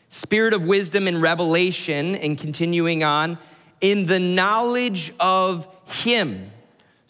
Spirit 0.07 0.53
of 0.53 0.65
wisdom 0.65 1.07
and 1.07 1.19
revelation, 1.19 2.13
and 2.13 2.37
continuing 2.37 3.03
on, 3.03 3.39
in 3.79 4.05
the 4.05 4.19
knowledge 4.19 5.15
of 5.19 5.65
Him. 5.87 6.51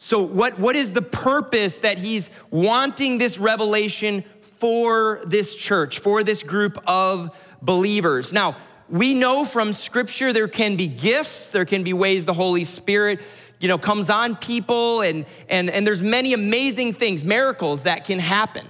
So, 0.04 0.20
what, 0.20 0.58
what 0.58 0.76
is 0.76 0.94
the 0.94 1.04
purpose 1.04 1.82
that 1.82 2.00
He's 2.00 2.32
wanting 2.50 3.20
this 3.20 3.38
revelation 3.38 4.24
for 4.42 5.22
this 5.28 5.54
church, 5.56 6.00
for 6.00 6.24
this 6.24 6.42
group 6.42 6.80
of 6.88 7.38
believers. 7.62 8.34
Now, 8.34 8.58
we 8.90 9.14
know 9.14 9.46
from 9.46 9.74
scripture 9.74 10.34
there 10.34 10.48
can 10.48 10.76
be 10.76 10.88
gifts, 10.88 11.52
there 11.52 11.66
can 11.66 11.84
be 11.84 11.94
ways 11.94 12.26
the 12.26 12.34
Holy 12.34 12.64
Spirit 12.64 13.22
you 13.60 13.68
know 13.68 13.78
comes 13.78 14.10
on 14.10 14.38
people 14.38 15.02
and 15.02 15.28
and 15.48 15.70
and 15.70 15.86
there's 15.86 16.02
many 16.02 16.34
amazing 16.34 16.94
things 16.94 17.24
miracles 17.24 17.84
that 17.84 18.04
can 18.04 18.18
happen 18.18 18.66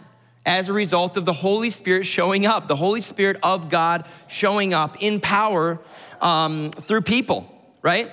as 0.45 0.67
a 0.67 0.73
result 0.73 1.15
of 1.15 1.25
the 1.25 1.31
holy 1.31 1.69
spirit 1.69 2.05
showing 2.05 2.45
up 2.45 2.67
the 2.67 2.75
holy 2.75 2.99
spirit 2.99 3.37
of 3.41 3.69
god 3.69 4.05
showing 4.27 4.73
up 4.73 4.97
in 4.99 5.21
power 5.21 5.79
um, 6.19 6.71
through 6.71 6.99
people 6.99 7.49
right 7.81 8.11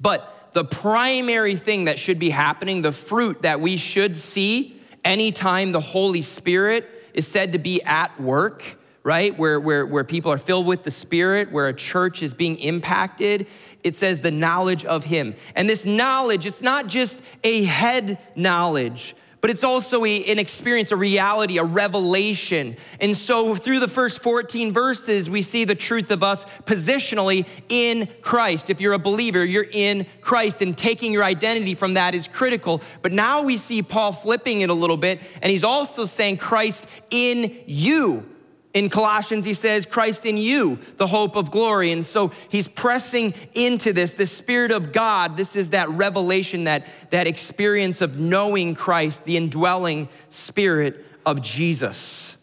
but 0.00 0.33
the 0.54 0.64
primary 0.64 1.56
thing 1.56 1.84
that 1.84 1.98
should 1.98 2.18
be 2.18 2.30
happening 2.30 2.82
the 2.82 2.92
fruit 2.92 3.42
that 3.42 3.60
we 3.60 3.76
should 3.76 4.16
see 4.16 4.80
anytime 5.04 5.72
the 5.72 5.80
holy 5.80 6.22
spirit 6.22 6.88
is 7.12 7.26
said 7.26 7.52
to 7.52 7.58
be 7.58 7.82
at 7.82 8.18
work 8.20 8.78
right? 9.04 9.38
Where, 9.38 9.60
where, 9.60 9.84
where 9.84 10.02
people 10.02 10.32
are 10.32 10.38
filled 10.38 10.66
with 10.66 10.82
the 10.82 10.90
Spirit, 10.90 11.52
where 11.52 11.68
a 11.68 11.74
church 11.74 12.22
is 12.22 12.32
being 12.32 12.56
impacted. 12.56 13.46
It 13.84 13.96
says 13.96 14.20
the 14.20 14.30
knowledge 14.30 14.84
of 14.86 15.04
Him. 15.04 15.34
And 15.54 15.68
this 15.68 15.84
knowledge, 15.84 16.46
it's 16.46 16.62
not 16.62 16.86
just 16.86 17.22
a 17.44 17.64
head 17.64 18.18
knowledge, 18.34 19.14
but 19.44 19.50
it's 19.50 19.62
also 19.62 20.06
a, 20.06 20.24
an 20.24 20.38
experience, 20.38 20.90
a 20.90 20.96
reality, 20.96 21.58
a 21.58 21.64
revelation. 21.64 22.74
And 22.98 23.14
so 23.14 23.54
through 23.54 23.78
the 23.78 23.88
first 23.88 24.22
14 24.22 24.72
verses, 24.72 25.28
we 25.28 25.42
see 25.42 25.66
the 25.66 25.74
truth 25.74 26.10
of 26.10 26.22
us 26.22 26.46
positionally 26.62 27.46
in 27.68 28.08
Christ. 28.22 28.70
If 28.70 28.80
you're 28.80 28.94
a 28.94 28.98
believer, 28.98 29.44
you're 29.44 29.66
in 29.70 30.06
Christ, 30.22 30.62
and 30.62 30.74
taking 30.74 31.12
your 31.12 31.24
identity 31.24 31.74
from 31.74 31.92
that 31.92 32.14
is 32.14 32.26
critical. 32.26 32.80
But 33.02 33.12
now 33.12 33.44
we 33.44 33.58
see 33.58 33.82
Paul 33.82 34.12
flipping 34.12 34.62
it 34.62 34.70
a 34.70 34.72
little 34.72 34.96
bit, 34.96 35.20
and 35.42 35.50
he's 35.50 35.62
also 35.62 36.06
saying 36.06 36.38
Christ 36.38 36.88
in 37.10 37.54
you 37.66 38.33
in 38.74 38.88
Colossians, 38.88 39.44
he 39.44 39.54
says, 39.54 39.86
Christ 39.86 40.26
in 40.26 40.36
you, 40.36 40.80
the 40.96 41.06
hope 41.06 41.36
of 41.36 41.52
glory. 41.52 41.92
And 41.92 42.04
so 42.04 42.32
he's 42.48 42.66
pressing 42.66 43.32
into 43.54 43.92
this, 43.92 44.14
the 44.14 44.26
Spirit 44.26 44.72
of 44.72 44.92
God. 44.92 45.36
This 45.36 45.54
is 45.54 45.70
that 45.70 45.88
revelation, 45.90 46.64
that, 46.64 46.84
that 47.10 47.28
experience 47.28 48.00
of 48.00 48.18
knowing 48.18 48.74
Christ, 48.74 49.24
the 49.24 49.36
indwelling 49.36 50.08
Spirit 50.28 51.06
of 51.24 51.40
Jesus. 51.40 52.36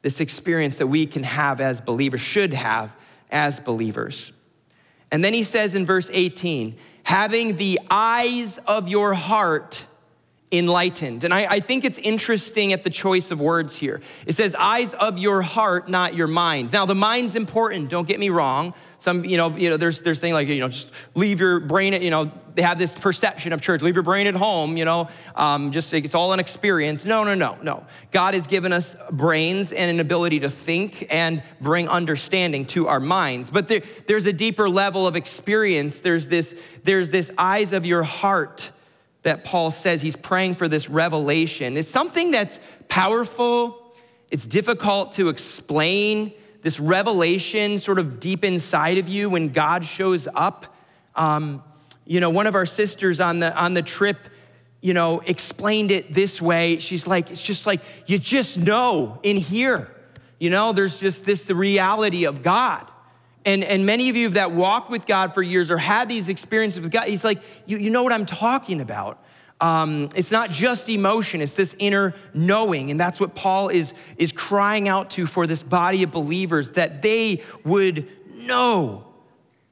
This 0.00 0.18
experience 0.18 0.78
that 0.78 0.86
we 0.86 1.04
can 1.04 1.24
have 1.24 1.60
as 1.60 1.82
believers, 1.82 2.22
should 2.22 2.54
have 2.54 2.96
as 3.30 3.60
believers. 3.60 4.32
And 5.12 5.22
then 5.22 5.34
he 5.34 5.42
says 5.42 5.74
in 5.74 5.84
verse 5.84 6.08
18, 6.10 6.74
having 7.02 7.56
the 7.56 7.78
eyes 7.90 8.56
of 8.66 8.88
your 8.88 9.12
heart 9.12 9.84
enlightened. 10.52 11.22
And 11.24 11.32
I, 11.32 11.46
I, 11.46 11.60
think 11.60 11.84
it's 11.84 11.98
interesting 11.98 12.72
at 12.72 12.82
the 12.82 12.90
choice 12.90 13.30
of 13.30 13.40
words 13.40 13.76
here. 13.76 14.00
It 14.26 14.32
says, 14.32 14.56
eyes 14.56 14.94
of 14.94 15.16
your 15.16 15.42
heart, 15.42 15.88
not 15.88 16.16
your 16.16 16.26
mind. 16.26 16.72
Now, 16.72 16.86
the 16.86 16.94
mind's 16.94 17.36
important, 17.36 17.88
don't 17.88 18.06
get 18.08 18.18
me 18.18 18.30
wrong. 18.30 18.74
Some, 18.98 19.24
you 19.24 19.36
know, 19.36 19.56
you 19.56 19.70
know, 19.70 19.76
there's 19.76 20.02
there's 20.02 20.20
things 20.20 20.34
like, 20.34 20.48
you 20.48 20.60
know, 20.60 20.68
just 20.68 20.90
leave 21.14 21.40
your 21.40 21.60
brain 21.60 21.94
at, 21.94 22.02
you 22.02 22.10
know, 22.10 22.32
they 22.54 22.62
have 22.62 22.78
this 22.78 22.94
perception 22.94 23.52
of 23.52 23.62
church, 23.62 23.80
leave 23.80 23.94
your 23.94 24.02
brain 24.02 24.26
at 24.26 24.34
home, 24.34 24.76
you 24.76 24.84
know, 24.84 25.08
um, 25.36 25.70
just 25.70 25.94
it's 25.94 26.14
all 26.14 26.32
an 26.32 26.40
experience. 26.40 27.06
No, 27.06 27.24
no, 27.24 27.34
no, 27.34 27.56
no. 27.62 27.86
God 28.10 28.34
has 28.34 28.46
given 28.46 28.72
us 28.72 28.96
brains 29.12 29.72
and 29.72 29.88
an 29.88 30.00
ability 30.00 30.40
to 30.40 30.50
think 30.50 31.06
and 31.10 31.42
bring 31.60 31.88
understanding 31.88 32.66
to 32.66 32.88
our 32.88 33.00
minds. 33.00 33.50
But 33.50 33.68
there, 33.68 33.82
there's 34.06 34.26
a 34.26 34.32
deeper 34.32 34.68
level 34.68 35.06
of 35.06 35.16
experience. 35.16 36.00
There's 36.00 36.28
this, 36.28 36.60
there's 36.82 37.08
this 37.08 37.30
eyes 37.38 37.72
of 37.72 37.86
your 37.86 38.02
heart 38.02 38.70
that 39.22 39.44
Paul 39.44 39.70
says 39.70 40.02
he's 40.02 40.16
praying 40.16 40.54
for 40.54 40.68
this 40.68 40.88
revelation. 40.88 41.76
It's 41.76 41.88
something 41.88 42.30
that's 42.30 42.60
powerful, 42.88 43.94
it's 44.30 44.46
difficult 44.46 45.12
to 45.12 45.28
explain. 45.28 46.32
This 46.62 46.78
revelation, 46.78 47.78
sort 47.78 47.98
of 47.98 48.20
deep 48.20 48.44
inside 48.44 48.98
of 48.98 49.08
you, 49.08 49.30
when 49.30 49.48
God 49.48 49.82
shows 49.82 50.28
up. 50.34 50.76
Um, 51.16 51.62
you 52.04 52.20
know, 52.20 52.28
one 52.28 52.46
of 52.46 52.54
our 52.54 52.66
sisters 52.66 53.18
on 53.18 53.38
the 53.38 53.56
on 53.56 53.72
the 53.72 53.80
trip, 53.80 54.18
you 54.82 54.92
know, 54.92 55.20
explained 55.20 55.90
it 55.90 56.12
this 56.12 56.40
way. 56.42 56.78
She's 56.78 57.06
like, 57.06 57.30
it's 57.30 57.40
just 57.40 57.66
like 57.66 57.82
you 58.06 58.18
just 58.18 58.58
know 58.58 59.20
in 59.22 59.38
here. 59.38 59.90
You 60.38 60.50
know, 60.50 60.72
there's 60.72 61.00
just 61.00 61.24
this 61.24 61.44
the 61.44 61.54
reality 61.54 62.24
of 62.24 62.42
God. 62.42 62.86
And, 63.44 63.64
and 63.64 63.86
many 63.86 64.10
of 64.10 64.16
you 64.16 64.30
that 64.30 64.52
walked 64.52 64.90
with 64.90 65.06
God 65.06 65.32
for 65.32 65.42
years 65.42 65.70
or 65.70 65.78
had 65.78 66.08
these 66.08 66.28
experiences 66.28 66.80
with 66.80 66.90
God, 66.90 67.08
he's 67.08 67.24
like, 67.24 67.42
you, 67.66 67.78
you 67.78 67.90
know 67.90 68.02
what 68.02 68.12
I'm 68.12 68.26
talking 68.26 68.80
about. 68.80 69.22
Um, 69.60 70.08
it's 70.14 70.30
not 70.30 70.50
just 70.50 70.88
emotion, 70.88 71.42
it's 71.42 71.54
this 71.54 71.76
inner 71.78 72.14
knowing. 72.32 72.90
And 72.90 72.98
that's 72.98 73.20
what 73.20 73.34
Paul 73.34 73.68
is, 73.68 73.92
is 74.16 74.32
crying 74.32 74.88
out 74.88 75.10
to 75.10 75.26
for 75.26 75.46
this 75.46 75.62
body 75.62 76.02
of 76.02 76.10
believers 76.10 76.72
that 76.72 77.02
they 77.02 77.42
would 77.64 78.08
know 78.46 79.09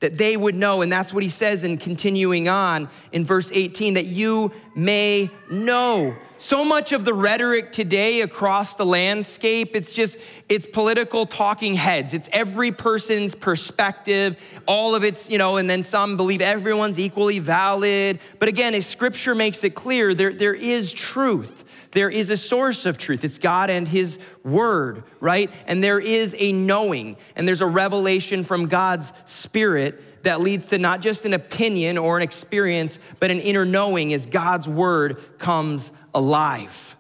that 0.01 0.17
they 0.17 0.37
would 0.37 0.55
know. 0.55 0.83
And 0.83 0.91
that's 0.91 1.13
what 1.13 1.23
he 1.23 1.29
says 1.29 1.65
in 1.65 1.79
continuing 1.79 2.49
on 2.49 2.89
in 3.13 3.25
verse 3.25 3.51
18 3.53 3.95
that 3.95 4.07
you 4.07 4.53
may 4.75 5.31
know. 5.51 6.17
So 6.41 6.65
much 6.65 6.93
of 6.93 7.05
the 7.05 7.15
rhetoric 7.15 7.73
today 7.73 8.21
across 8.21 8.77
the 8.77 8.87
landscape, 8.87 9.75
it's 9.75 9.91
just, 9.91 10.19
it's 10.49 10.67
political 10.67 11.27
talking 11.27 11.75
heads. 11.75 12.15
It's 12.15 12.29
every 12.33 12.71
person's 12.71 13.35
perspective, 13.35 14.61
all 14.65 14.95
of 14.95 15.03
it's, 15.03 15.29
you 15.29 15.37
know, 15.37 15.57
and 15.57 15.69
then 15.69 15.83
some 15.83 16.17
believe 16.17 16.41
everyone's 16.41 16.97
equally 16.97 17.41
valid. 17.41 18.21
But 18.39 18.49
again, 18.49 18.75
as 18.75 18.87
scripture 18.87 19.35
makes 19.35 19.65
it 19.65 19.75
clear, 19.75 20.15
there, 20.15 20.33
there 20.33 20.55
is 20.55 20.93
truth 20.93 21.58
there 21.93 22.11
is 22.11 22.31
a 22.31 22.37
source 22.37 22.87
of 22.87 22.99
truth. 22.99 23.25
It's 23.25 23.39
God 23.39 23.71
and 23.71 23.87
His 23.87 24.19
Word, 24.45 25.05
right? 25.21 25.51
And 25.67 25.83
there 25.83 25.99
is 25.99 26.35
a 26.39 26.53
knowing, 26.53 27.17
and 27.37 27.47
there's 27.47 27.61
a 27.61 27.67
revelation 27.67 28.45
from 28.45 28.67
God's 28.67 29.13
Spirit 29.25 30.23
that 30.25 30.41
leads 30.41 30.67
to 30.69 30.79
not 30.79 31.01
just 31.01 31.25
an 31.25 31.33
opinion 31.33 31.97
or 31.97 32.17
an 32.17 32.23
experience, 32.23 32.99
but 33.21 33.31
an 33.31 33.41
inner 33.41 33.65
knowing 33.65 34.13
as 34.13 34.27
God's 34.27 34.69
Word 34.69 35.39
comes 35.39 35.93
alive. 36.15 36.97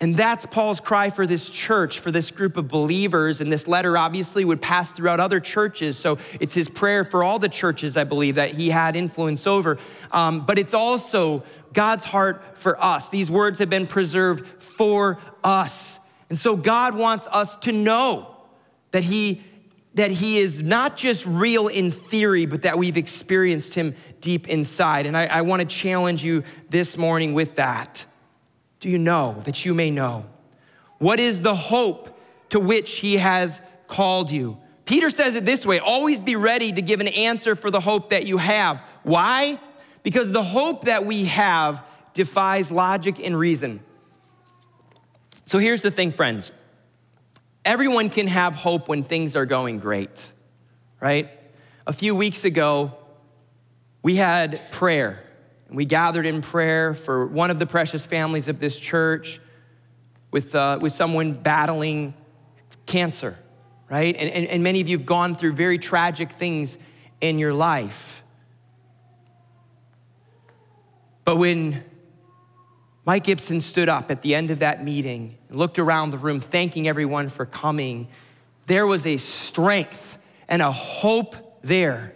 And 0.00 0.14
that's 0.14 0.46
Paul's 0.46 0.78
cry 0.78 1.10
for 1.10 1.26
this 1.26 1.50
church, 1.50 1.98
for 1.98 2.12
this 2.12 2.30
group 2.30 2.56
of 2.56 2.68
believers. 2.68 3.40
And 3.40 3.50
this 3.50 3.66
letter 3.66 3.98
obviously 3.98 4.44
would 4.44 4.62
pass 4.62 4.92
throughout 4.92 5.18
other 5.18 5.40
churches. 5.40 5.98
So 5.98 6.18
it's 6.38 6.54
his 6.54 6.68
prayer 6.68 7.02
for 7.02 7.24
all 7.24 7.40
the 7.40 7.48
churches, 7.48 7.96
I 7.96 8.04
believe, 8.04 8.36
that 8.36 8.52
he 8.52 8.68
had 8.68 8.94
influence 8.94 9.44
over. 9.44 9.76
Um, 10.12 10.46
but 10.46 10.56
it's 10.56 10.72
also 10.72 11.42
God's 11.72 12.04
heart 12.04 12.56
for 12.56 12.82
us. 12.82 13.08
These 13.08 13.30
words 13.30 13.58
have 13.58 13.70
been 13.70 13.86
preserved 13.86 14.46
for 14.62 15.18
us. 15.44 16.00
And 16.28 16.38
so 16.38 16.56
God 16.56 16.96
wants 16.96 17.26
us 17.28 17.56
to 17.56 17.72
know 17.72 18.36
that 18.90 19.04
he 19.04 19.42
that 19.94 20.10
he 20.12 20.38
is 20.38 20.62
not 20.62 20.96
just 20.96 21.26
real 21.26 21.66
in 21.66 21.90
theory, 21.90 22.46
but 22.46 22.62
that 22.62 22.78
we've 22.78 22.96
experienced 22.96 23.74
him 23.74 23.96
deep 24.20 24.48
inside. 24.48 25.06
And 25.06 25.16
I, 25.16 25.26
I 25.26 25.42
want 25.42 25.60
to 25.60 25.66
challenge 25.66 26.22
you 26.22 26.44
this 26.68 26.96
morning 26.96 27.34
with 27.34 27.56
that. 27.56 28.06
Do 28.78 28.88
you 28.88 28.98
know 28.98 29.42
that 29.44 29.64
you 29.64 29.74
may 29.74 29.90
know? 29.90 30.26
What 30.98 31.18
is 31.18 31.42
the 31.42 31.54
hope 31.54 32.16
to 32.50 32.60
which 32.60 32.96
he 32.96 33.16
has 33.16 33.60
called 33.88 34.30
you? 34.30 34.58
Peter 34.84 35.10
says 35.10 35.34
it 35.34 35.44
this 35.44 35.66
way 35.66 35.80
always 35.80 36.20
be 36.20 36.36
ready 36.36 36.70
to 36.70 36.80
give 36.80 37.00
an 37.00 37.08
answer 37.08 37.56
for 37.56 37.70
the 37.70 37.80
hope 37.80 38.10
that 38.10 38.26
you 38.26 38.38
have. 38.38 38.80
Why? 39.02 39.58
Because 40.08 40.32
the 40.32 40.42
hope 40.42 40.86
that 40.86 41.04
we 41.04 41.26
have 41.26 41.84
defies 42.14 42.72
logic 42.72 43.20
and 43.20 43.38
reason. 43.38 43.80
So 45.44 45.58
here's 45.58 45.82
the 45.82 45.90
thing, 45.90 46.12
friends 46.12 46.50
Everyone 47.62 48.08
can 48.08 48.26
have 48.26 48.54
hope 48.54 48.88
when 48.88 49.02
things 49.02 49.36
are 49.36 49.44
going 49.44 49.80
great, 49.80 50.32
right? 50.98 51.28
A 51.86 51.92
few 51.92 52.14
weeks 52.14 52.46
ago, 52.46 52.96
we 54.02 54.16
had 54.16 54.70
prayer, 54.70 55.22
and 55.68 55.76
we 55.76 55.84
gathered 55.84 56.24
in 56.24 56.40
prayer 56.40 56.94
for 56.94 57.26
one 57.26 57.50
of 57.50 57.58
the 57.58 57.66
precious 57.66 58.06
families 58.06 58.48
of 58.48 58.60
this 58.60 58.80
church 58.80 59.40
with, 60.30 60.54
uh, 60.54 60.78
with 60.80 60.94
someone 60.94 61.34
battling 61.34 62.14
cancer, 62.86 63.36
right? 63.90 64.16
And, 64.16 64.30
and, 64.30 64.46
and 64.46 64.62
many 64.62 64.80
of 64.80 64.88
you 64.88 64.96
have 64.96 65.06
gone 65.06 65.34
through 65.34 65.52
very 65.52 65.76
tragic 65.76 66.32
things 66.32 66.78
in 67.20 67.38
your 67.38 67.52
life. 67.52 68.22
But 71.28 71.36
when 71.36 71.84
Mike 73.04 73.24
Gibson 73.24 73.60
stood 73.60 73.90
up 73.90 74.10
at 74.10 74.22
the 74.22 74.34
end 74.34 74.50
of 74.50 74.60
that 74.60 74.82
meeting 74.82 75.36
and 75.50 75.58
looked 75.58 75.78
around 75.78 76.08
the 76.08 76.16
room, 76.16 76.40
thanking 76.40 76.88
everyone 76.88 77.28
for 77.28 77.44
coming. 77.44 78.08
There 78.64 78.86
was 78.86 79.04
a 79.04 79.18
strength 79.18 80.16
and 80.48 80.62
a 80.62 80.72
hope 80.72 81.36
there 81.60 82.14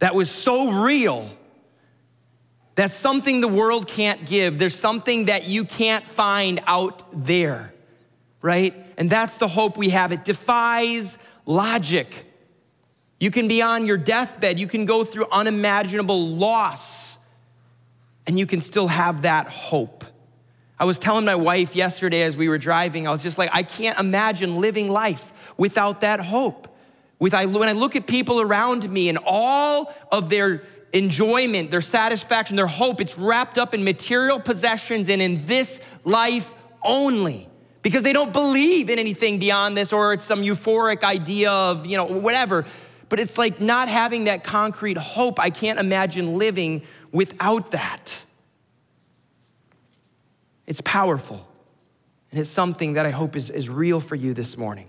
that 0.00 0.14
was 0.14 0.30
so 0.30 0.82
real. 0.82 1.26
That's 2.74 2.94
something 2.94 3.40
the 3.40 3.48
world 3.48 3.88
can't 3.88 4.26
give. 4.26 4.58
There's 4.58 4.76
something 4.76 5.24
that 5.24 5.46
you 5.46 5.64
can't 5.64 6.04
find 6.04 6.60
out 6.66 7.24
there, 7.24 7.72
right? 8.42 8.74
And 8.98 9.08
that's 9.08 9.38
the 9.38 9.48
hope 9.48 9.78
we 9.78 9.88
have. 9.88 10.12
It 10.12 10.26
defies 10.26 11.16
logic. 11.46 12.26
You 13.18 13.30
can 13.30 13.48
be 13.48 13.62
on 13.62 13.86
your 13.86 13.96
deathbed, 13.96 14.60
you 14.60 14.66
can 14.66 14.84
go 14.84 15.04
through 15.04 15.24
unimaginable 15.32 16.20
loss, 16.20 17.16
and 18.26 18.38
you 18.38 18.46
can 18.46 18.60
still 18.60 18.88
have 18.88 19.22
that 19.22 19.48
hope. 19.48 20.04
I 20.78 20.84
was 20.84 20.98
telling 20.98 21.26
my 21.26 21.34
wife 21.34 21.76
yesterday 21.76 22.22
as 22.22 22.36
we 22.36 22.48
were 22.48 22.58
driving, 22.58 23.06
I 23.06 23.10
was 23.10 23.22
just 23.22 23.36
like, 23.36 23.50
I 23.52 23.62
can't 23.62 23.98
imagine 23.98 24.60
living 24.60 24.88
life 24.88 25.52
without 25.58 26.00
that 26.00 26.20
hope. 26.20 26.74
With 27.18 27.34
I, 27.34 27.44
when 27.44 27.68
I 27.68 27.72
look 27.72 27.96
at 27.96 28.06
people 28.06 28.40
around 28.40 28.88
me 28.88 29.10
and 29.10 29.18
all 29.26 29.92
of 30.10 30.30
their 30.30 30.62
enjoyment, 30.94 31.70
their 31.70 31.82
satisfaction, 31.82 32.56
their 32.56 32.66
hope, 32.66 33.00
it's 33.02 33.18
wrapped 33.18 33.58
up 33.58 33.74
in 33.74 33.84
material 33.84 34.40
possessions 34.40 35.10
and 35.10 35.20
in 35.20 35.44
this 35.44 35.80
life 36.04 36.54
only. 36.82 37.46
Because 37.82 38.02
they 38.02 38.12
don't 38.12 38.32
believe 38.32 38.90
in 38.90 38.98
anything 38.98 39.38
beyond 39.38 39.76
this, 39.76 39.92
or 39.92 40.12
it's 40.12 40.24
some 40.24 40.42
euphoric 40.42 41.02
idea 41.02 41.50
of, 41.50 41.86
you 41.86 41.96
know, 41.96 42.04
whatever. 42.04 42.64
But 43.08 43.20
it's 43.20 43.36
like 43.36 43.60
not 43.60 43.88
having 43.88 44.24
that 44.24 44.44
concrete 44.44 44.96
hope. 44.96 45.40
I 45.40 45.50
can't 45.50 45.78
imagine 45.78 46.38
living 46.38 46.82
without 47.12 47.70
that. 47.72 48.24
It's 50.66 50.80
powerful. 50.82 51.46
And 52.30 52.40
it's 52.40 52.50
something 52.50 52.92
that 52.94 53.06
I 53.06 53.10
hope 53.10 53.34
is, 53.36 53.50
is 53.50 53.68
real 53.68 54.00
for 54.00 54.14
you 54.14 54.34
this 54.34 54.56
morning. 54.56 54.86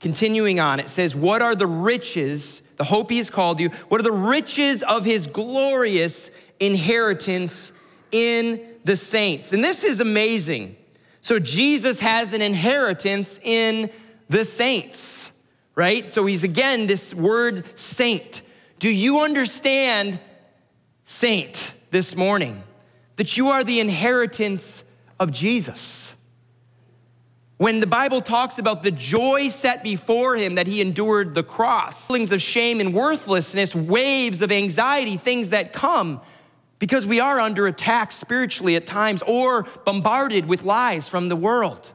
Continuing 0.00 0.58
on, 0.58 0.80
it 0.80 0.88
says, 0.88 1.14
What 1.14 1.42
are 1.42 1.54
the 1.54 1.66
riches, 1.66 2.60
the 2.76 2.84
hope 2.84 3.10
he 3.10 3.18
has 3.18 3.30
called 3.30 3.60
you, 3.60 3.68
what 3.88 4.00
are 4.00 4.04
the 4.04 4.10
riches 4.10 4.82
of 4.82 5.04
his 5.04 5.28
glorious 5.28 6.30
inheritance 6.58 7.72
in 8.10 8.60
the 8.84 8.96
saints? 8.96 9.52
And 9.52 9.62
this 9.62 9.84
is 9.84 10.00
amazing. 10.00 10.76
So 11.20 11.38
Jesus 11.38 12.00
has 12.00 12.34
an 12.34 12.42
inheritance 12.42 13.38
in 13.44 13.90
the 14.28 14.44
saints, 14.44 15.30
right? 15.76 16.08
So 16.08 16.26
he's 16.26 16.42
again 16.42 16.88
this 16.88 17.14
word 17.14 17.78
saint. 17.78 18.42
Do 18.80 18.90
you 18.90 19.20
understand 19.20 20.18
saint 21.04 21.74
this 21.90 22.16
morning? 22.16 22.62
that 23.16 23.36
you 23.36 23.48
are 23.48 23.62
the 23.62 23.80
inheritance 23.80 24.84
of 25.20 25.30
Jesus. 25.30 26.16
When 27.58 27.78
the 27.78 27.86
Bible 27.86 28.20
talks 28.20 28.58
about 28.58 28.82
the 28.82 28.90
joy 28.90 29.48
set 29.48 29.84
before 29.84 30.34
him 30.36 30.56
that 30.56 30.66
he 30.66 30.80
endured 30.80 31.34
the 31.34 31.44
cross, 31.44 32.08
feelings 32.08 32.32
of 32.32 32.42
shame 32.42 32.80
and 32.80 32.92
worthlessness, 32.92 33.76
waves 33.76 34.42
of 34.42 34.50
anxiety, 34.50 35.16
things 35.16 35.50
that 35.50 35.72
come 35.72 36.20
because 36.80 37.06
we 37.06 37.20
are 37.20 37.38
under 37.38 37.68
attack 37.68 38.10
spiritually 38.10 38.74
at 38.74 38.86
times 38.86 39.22
or 39.28 39.68
bombarded 39.84 40.46
with 40.46 40.64
lies 40.64 41.08
from 41.08 41.28
the 41.28 41.36
world. 41.36 41.92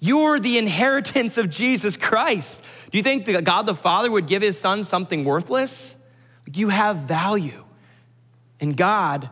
You're 0.00 0.40
the 0.40 0.58
inheritance 0.58 1.38
of 1.38 1.48
Jesus 1.48 1.96
Christ. 1.96 2.64
Do 2.90 2.98
you 2.98 3.04
think 3.04 3.26
that 3.26 3.44
God 3.44 3.66
the 3.66 3.76
Father 3.76 4.10
would 4.10 4.26
give 4.26 4.42
his 4.42 4.58
son 4.58 4.82
something 4.82 5.24
worthless? 5.24 5.96
You 6.46 6.70
have 6.70 6.98
value. 6.98 7.64
And 8.60 8.76
God 8.76 9.28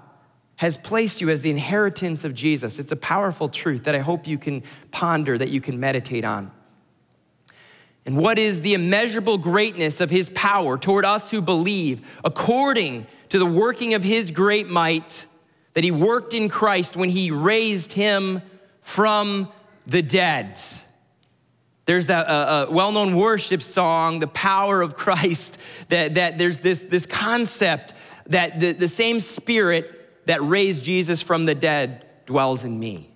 has 0.57 0.77
placed 0.77 1.21
you 1.21 1.31
as 1.31 1.43
the 1.43 1.51
inheritance 1.51 2.25
of 2.25 2.35
Jesus. 2.35 2.79
It's 2.79 2.93
a 2.93 2.97
powerful 2.97 3.49
truth 3.49 3.85
that 3.85 3.95
I 3.95 4.01
hope 4.01 4.27
you 4.27 4.37
can 4.37 4.63
ponder, 4.91 5.39
that 5.39 5.49
you 5.49 5.61
can 5.61 5.81
meditate 5.81 6.25
on. 6.25 6.51
And 8.05 8.17
what 8.17 8.39
is 8.39 8.63
the 8.63 8.75
immeasurable 8.75 9.39
greatness 9.39 10.01
of 10.01 10.11
his 10.11 10.29
power 10.31 10.77
toward 10.77 11.05
us 11.05 11.31
who 11.31 11.41
believe, 11.41 12.21
according 12.25 13.07
to 13.29 13.39
the 13.39 13.47
working 13.47 13.95
of 13.95 14.03
his 14.03 14.31
great 14.31 14.69
might 14.69 15.27
that 15.75 15.85
he 15.85 15.91
worked 15.91 16.35
in 16.35 16.49
Christ 16.49 16.97
when 16.97 17.09
he 17.09 17.31
raised 17.31 17.93
him 17.93 18.43
from 18.83 19.49
the 19.87 20.03
dead? 20.03 20.59
There's 21.91 22.07
that 22.07 22.29
uh, 22.29 22.31
uh, 22.31 22.67
well 22.71 22.93
known 22.93 23.17
worship 23.17 23.61
song, 23.63 24.21
The 24.21 24.29
Power 24.29 24.81
of 24.81 24.95
Christ, 24.95 25.59
that, 25.89 26.15
that 26.15 26.39
there's 26.39 26.61
this, 26.61 26.83
this 26.83 27.05
concept 27.05 27.95
that 28.27 28.61
the, 28.61 28.71
the 28.71 28.87
same 28.87 29.19
spirit 29.19 30.25
that 30.27 30.41
raised 30.41 30.85
Jesus 30.85 31.21
from 31.21 31.47
the 31.47 31.55
dead 31.57 32.07
dwells 32.27 32.63
in 32.63 32.79
me. 32.79 33.13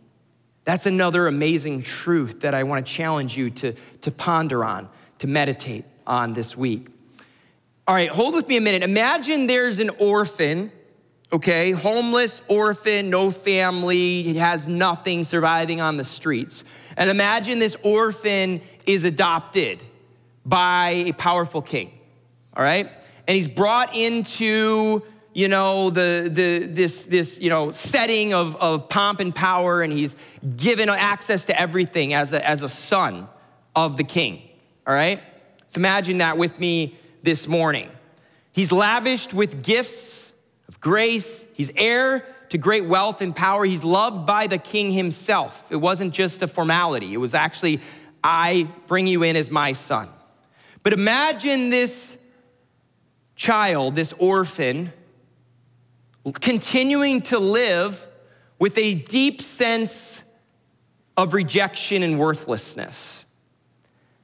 That's 0.65 0.87
another 0.87 1.29
amazing 1.29 1.85
truth 1.85 2.41
that 2.41 2.53
I 2.53 2.65
want 2.65 2.85
to 2.85 2.93
challenge 2.93 3.37
you 3.37 3.49
to, 3.51 3.75
to 4.01 4.11
ponder 4.11 4.65
on, 4.65 4.89
to 5.21 5.29
meditate 5.29 5.85
on 6.05 6.33
this 6.33 6.57
week. 6.57 6.89
All 7.87 7.95
right, 7.95 8.09
hold 8.09 8.35
with 8.35 8.49
me 8.49 8.57
a 8.57 8.61
minute. 8.61 8.83
Imagine 8.83 9.47
there's 9.47 9.79
an 9.79 9.91
orphan, 10.01 10.73
okay, 11.33 11.71
homeless 11.71 12.43
orphan, 12.49 13.09
no 13.09 13.31
family, 13.31 14.35
has 14.35 14.67
nothing 14.67 15.23
surviving 15.23 15.81
on 15.81 15.97
the 15.97 16.05
streets. 16.05 16.65
And 16.97 17.11
imagine 17.11 17.59
this 17.59 17.77
orphan 17.83 18.61
is 18.87 19.05
adopted 19.05 19.83
by 20.45 20.91
a 20.91 21.13
powerful 21.13 21.63
king, 21.63 21.93
all 22.57 22.63
right? 22.63 22.91
And 23.27 23.35
he's 23.35 23.49
brought 23.49 23.97
into 23.97 25.03
you 25.35 25.49
know, 25.49 25.91
the, 25.91 26.31
the, 26.33 26.61
this, 26.61 27.07
this, 27.07 27.39
you 27.41 27.51
know, 27.51 27.73
setting 27.73 28.33
of, 28.33 28.55
of 28.57 28.89
pomp 28.89 29.19
and 29.19 29.35
power, 29.35 29.83
and 29.83 29.93
he's 29.93 30.15
given 30.57 30.89
access 30.89 31.47
to 31.47 31.61
everything 31.61 32.15
as 32.15 32.33
a, 32.33 32.49
as 32.49 32.63
a 32.63 32.69
son 32.69 33.29
of 33.75 33.97
the 33.97 34.05
king, 34.05 34.41
all 34.87 34.95
right? 34.95 35.21
So 35.69 35.79
imagine 35.79 36.19
that 36.19 36.39
with 36.39 36.61
me 36.61 36.95
this 37.25 37.49
morning. 37.49 37.91
He's 38.53 38.71
lavished 38.71 39.35
with 39.35 39.65
gifts 39.65 40.31
of 40.69 40.79
grace. 40.79 41.47
He's 41.55 41.73
heir 41.77 42.25
to 42.55 42.59
great 42.59 42.85
wealth 42.85 43.21
and 43.21 43.35
power. 43.35 43.65
He's 43.65 43.83
loved 43.83 44.27
by 44.27 44.47
the 44.47 44.59
king 44.59 44.93
himself. 44.93 45.73
It 45.73 45.77
wasn't 45.77 46.15
just 46.15 46.41
a 46.41 46.47
formality, 46.47 47.13
it 47.13 47.17
was 47.17 47.35
actually, 47.35 47.81
I 48.23 48.69
bring 48.87 49.09
you 49.09 49.25
in 49.25 49.35
as 49.35 49.51
my 49.51 49.73
son. 49.73 50.09
But 50.85 50.93
imagine 50.93 51.71
this 51.71 52.17
child, 53.35 53.97
this 53.97 54.13
orphan, 54.21 54.93
continuing 56.41 57.23
to 57.23 57.41
live 57.41 58.07
with 58.61 58.79
a 58.79 58.95
deep 58.95 59.43
sense 59.43 60.23
of 61.17 61.35
rejection 61.35 62.05
and 62.05 62.21
worthlessness, 62.21 63.25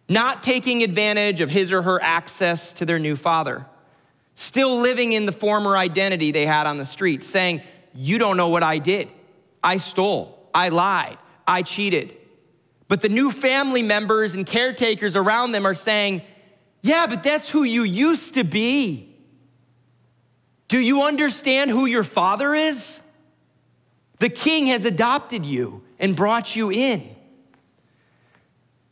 not 0.09 0.45
taking 0.45 0.85
advantage 0.85 1.40
of 1.40 1.51
his 1.51 1.73
or 1.73 1.83
her 1.83 2.01
access 2.01 2.75
to 2.75 2.85
their 2.85 3.01
new 3.01 3.16
father, 3.16 3.66
still 4.37 4.79
living 4.81 5.14
in 5.14 5.27
the 5.27 5.33
former 5.33 5.77
identity 5.77 6.31
they 6.31 6.47
had 6.47 6.69
on 6.69 6.79
the 6.79 6.85
street, 6.85 7.25
saying, 7.25 7.61
You 7.94 8.18
don't 8.18 8.37
know 8.37 8.48
what 8.48 8.62
I 8.62 8.79
did. 8.79 9.09
I 9.62 9.76
stole, 9.76 10.48
I 10.55 10.68
lied, 10.68 11.18
I 11.46 11.62
cheated. 11.62 12.16
But 12.88 13.03
the 13.03 13.09
new 13.09 13.31
family 13.31 13.83
members 13.83 14.35
and 14.35 14.44
caretakers 14.44 15.14
around 15.14 15.53
them 15.53 15.66
are 15.66 15.74
saying, 15.74 16.22
Yeah, 16.83 17.07
but 17.07 17.22
that's 17.22 17.50
who 17.50 17.62
you 17.62 17.83
used 17.83 18.35
to 18.35 18.44
be. 18.44 19.14
Do 20.68 20.79
you 20.79 21.03
understand 21.03 21.70
who 21.70 21.87
your 21.87 22.05
father 22.05 22.55
is? 22.55 23.00
The 24.18 24.29
king 24.29 24.66
has 24.66 24.85
adopted 24.85 25.46
you 25.46 25.83
and 25.98 26.14
brought 26.14 26.55
you 26.55 26.70
in. 26.70 27.16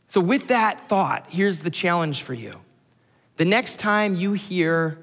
So, 0.07 0.19
with 0.21 0.47
that 0.47 0.89
thought, 0.89 1.27
here's 1.29 1.61
the 1.61 1.69
challenge 1.69 2.23
for 2.23 2.33
you. 2.33 2.53
The 3.35 3.45
next 3.45 3.77
time 3.77 4.15
you 4.15 4.33
hear 4.33 4.97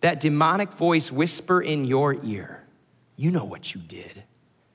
that 0.00 0.18
demonic 0.18 0.72
voice 0.72 1.12
whisper 1.12 1.62
in 1.62 1.84
your 1.84 2.16
ear, 2.24 2.59
you 3.20 3.30
know 3.30 3.44
what 3.44 3.74
you 3.74 3.82
did. 3.82 4.24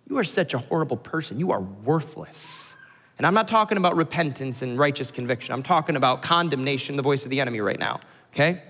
You 0.08 0.20
are 0.20 0.24
such 0.24 0.54
a 0.54 0.60
horrible 0.60 0.98
person. 0.98 1.40
You 1.40 1.52
are 1.52 1.62
worthless. 1.62 2.76
And 3.18 3.26
I'm 3.26 3.34
not 3.34 3.48
talking 3.48 3.80
about 3.80 3.96
repentance 3.96 4.62
and 4.62 4.78
righteous 4.78 5.10
conviction. 5.10 5.52
I'm 5.52 5.64
talking 5.64 5.96
about 5.96 6.22
condemnation, 6.22 6.96
the 6.96 7.02
voice 7.02 7.24
of 7.24 7.32
the 7.32 7.42
enemy 7.42 7.60
right 7.60 7.80
now, 7.80 8.02
okay? 8.32 8.62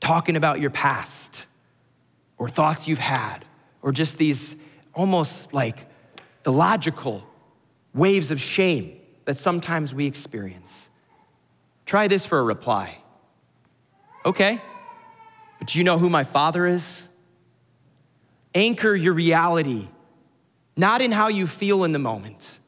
Talking 0.00 0.36
about 0.36 0.58
your 0.58 0.70
past 0.70 1.44
or 2.38 2.48
thoughts 2.48 2.88
you've 2.88 2.98
had, 2.98 3.44
or 3.82 3.92
just 3.92 4.16
these 4.16 4.56
almost 4.94 5.52
like 5.52 5.84
illogical 6.46 7.26
waves 7.92 8.30
of 8.30 8.40
shame 8.40 8.98
that 9.26 9.36
sometimes 9.36 9.92
we 9.94 10.06
experience. 10.06 10.88
Try 11.84 12.08
this 12.08 12.24
for 12.24 12.38
a 12.38 12.42
reply. 12.42 12.96
Okay, 14.24 14.62
but 15.58 15.74
you 15.74 15.84
know 15.84 15.98
who 15.98 16.08
my 16.08 16.24
father 16.24 16.66
is? 16.66 17.08
Anchor 18.56 18.94
your 18.94 19.12
reality, 19.12 19.86
not 20.78 21.02
in 21.02 21.12
how 21.12 21.28
you 21.28 21.46
feel 21.46 21.84
in 21.84 21.92
the 21.92 21.98
moment, 21.98 22.58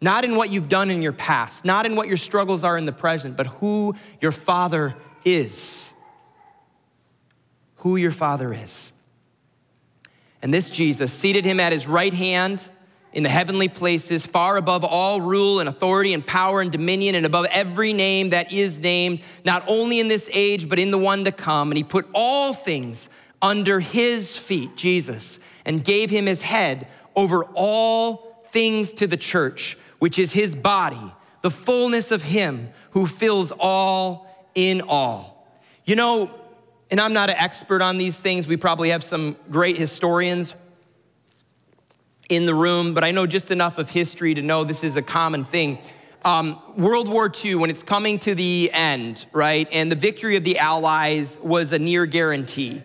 not 0.00 0.24
in 0.24 0.36
what 0.36 0.48
you've 0.48 0.70
done 0.70 0.90
in 0.90 1.02
your 1.02 1.12
past, 1.12 1.66
not 1.66 1.84
in 1.84 1.96
what 1.96 2.08
your 2.08 2.16
struggles 2.16 2.64
are 2.64 2.78
in 2.78 2.86
the 2.86 2.92
present, 2.92 3.36
but 3.36 3.46
who 3.46 3.94
your 4.22 4.32
father 4.32 4.96
is. 5.22 5.92
Who 7.76 7.96
your 7.96 8.10
father 8.10 8.54
is. 8.54 8.90
And 10.40 10.52
this 10.52 10.70
Jesus 10.70 11.12
seated 11.12 11.44
him 11.44 11.60
at 11.60 11.72
his 11.72 11.86
right 11.86 12.14
hand 12.14 12.66
in 13.12 13.22
the 13.22 13.28
heavenly 13.28 13.68
places, 13.68 14.26
far 14.26 14.56
above 14.56 14.82
all 14.82 15.20
rule 15.20 15.60
and 15.60 15.68
authority 15.68 16.14
and 16.14 16.26
power 16.26 16.62
and 16.62 16.72
dominion, 16.72 17.14
and 17.14 17.26
above 17.26 17.44
every 17.50 17.92
name 17.92 18.30
that 18.30 18.50
is 18.50 18.80
named, 18.80 19.20
not 19.44 19.62
only 19.68 20.00
in 20.00 20.08
this 20.08 20.30
age, 20.32 20.70
but 20.70 20.78
in 20.78 20.90
the 20.90 20.98
one 20.98 21.26
to 21.26 21.32
come. 21.32 21.70
And 21.70 21.76
he 21.76 21.84
put 21.84 22.08
all 22.14 22.54
things 22.54 23.10
under 23.44 23.78
his 23.78 24.38
feet, 24.38 24.74
Jesus, 24.74 25.38
and 25.66 25.84
gave 25.84 26.08
him 26.08 26.24
his 26.24 26.40
head 26.40 26.88
over 27.14 27.44
all 27.54 28.42
things 28.46 28.90
to 28.94 29.06
the 29.06 29.18
church, 29.18 29.76
which 29.98 30.18
is 30.18 30.32
his 30.32 30.54
body, 30.54 31.12
the 31.42 31.50
fullness 31.50 32.10
of 32.10 32.22
him 32.22 32.70
who 32.92 33.06
fills 33.06 33.52
all 33.52 34.48
in 34.54 34.80
all. 34.80 35.46
You 35.84 35.94
know, 35.94 36.34
and 36.90 36.98
I'm 36.98 37.12
not 37.12 37.28
an 37.28 37.36
expert 37.36 37.82
on 37.82 37.98
these 37.98 38.18
things. 38.18 38.48
We 38.48 38.56
probably 38.56 38.88
have 38.88 39.04
some 39.04 39.36
great 39.50 39.76
historians 39.76 40.54
in 42.30 42.46
the 42.46 42.54
room, 42.54 42.94
but 42.94 43.04
I 43.04 43.10
know 43.10 43.26
just 43.26 43.50
enough 43.50 43.76
of 43.76 43.90
history 43.90 44.32
to 44.34 44.42
know 44.42 44.64
this 44.64 44.82
is 44.82 44.96
a 44.96 45.02
common 45.02 45.44
thing. 45.44 45.80
Um, 46.24 46.58
World 46.78 47.08
War 47.08 47.30
II, 47.44 47.56
when 47.56 47.68
it's 47.68 47.82
coming 47.82 48.18
to 48.20 48.34
the 48.34 48.70
end, 48.72 49.26
right, 49.32 49.68
and 49.70 49.92
the 49.92 49.96
victory 49.96 50.36
of 50.36 50.44
the 50.44 50.58
Allies 50.58 51.38
was 51.42 51.72
a 51.72 51.78
near 51.78 52.06
guarantee. 52.06 52.82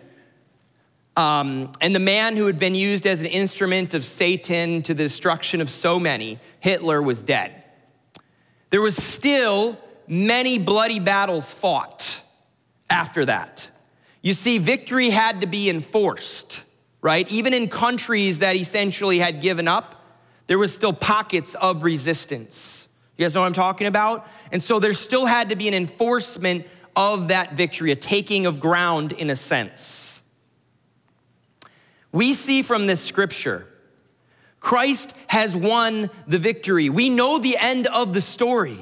Um, 1.16 1.72
and 1.80 1.94
the 1.94 2.00
man 2.00 2.36
who 2.36 2.46
had 2.46 2.58
been 2.58 2.74
used 2.74 3.06
as 3.06 3.20
an 3.20 3.26
instrument 3.26 3.94
of 3.94 4.04
Satan 4.04 4.82
to 4.82 4.94
the 4.94 5.02
destruction 5.02 5.60
of 5.60 5.70
so 5.70 5.98
many, 5.98 6.38
Hitler, 6.60 7.02
was 7.02 7.22
dead. 7.22 7.64
There 8.70 8.80
was 8.80 8.96
still 8.96 9.78
many 10.06 10.58
bloody 10.58 11.00
battles 11.00 11.52
fought 11.52 12.22
after 12.88 13.24
that. 13.24 13.68
You 14.22 14.32
see, 14.32 14.58
victory 14.58 15.10
had 15.10 15.40
to 15.40 15.46
be 15.46 15.68
enforced 15.68 16.64
right? 17.02 17.30
Even 17.30 17.54
in 17.54 17.68
countries 17.68 18.40
that 18.40 18.56
essentially 18.56 19.18
had 19.18 19.40
given 19.40 19.68
up, 19.68 20.04
there 20.46 20.58
was 20.58 20.74
still 20.74 20.92
pockets 20.92 21.54
of 21.54 21.84
resistance. 21.84 22.88
You 23.16 23.24
guys 23.24 23.34
know 23.34 23.40
what 23.40 23.46
I'm 23.46 23.52
talking 23.52 23.86
about? 23.86 24.26
And 24.52 24.62
so 24.62 24.80
there 24.80 24.92
still 24.92 25.26
had 25.26 25.50
to 25.50 25.56
be 25.56 25.68
an 25.68 25.74
enforcement 25.74 26.66
of 26.96 27.28
that 27.28 27.52
victory, 27.54 27.92
a 27.92 27.96
taking 27.96 28.46
of 28.46 28.60
ground 28.60 29.12
in 29.12 29.30
a 29.30 29.36
sense. 29.36 30.09
We 32.12 32.34
see 32.34 32.62
from 32.62 32.86
this 32.86 33.00
scripture, 33.00 33.66
Christ 34.58 35.14
has 35.28 35.56
won 35.56 36.10
the 36.26 36.38
victory. 36.38 36.90
We 36.90 37.08
know 37.08 37.38
the 37.38 37.56
end 37.56 37.86
of 37.86 38.12
the 38.12 38.20
story. 38.20 38.78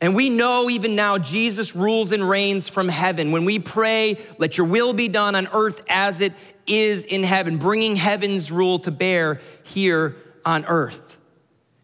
And 0.00 0.14
we 0.14 0.28
know 0.28 0.68
even 0.68 0.96
now 0.96 1.18
Jesus 1.18 1.74
rules 1.74 2.12
and 2.12 2.28
reigns 2.28 2.68
from 2.68 2.88
heaven. 2.88 3.32
When 3.32 3.44
we 3.44 3.58
pray, 3.58 4.18
let 4.38 4.58
your 4.58 4.66
will 4.66 4.92
be 4.92 5.08
done 5.08 5.34
on 5.34 5.48
earth 5.52 5.82
as 5.88 6.20
it 6.20 6.32
is 6.66 7.04
in 7.04 7.22
heaven, 7.22 7.56
bringing 7.56 7.96
heaven's 7.96 8.50
rule 8.50 8.78
to 8.80 8.90
bear 8.90 9.40
here 9.62 10.16
on 10.44 10.64
earth. 10.66 11.18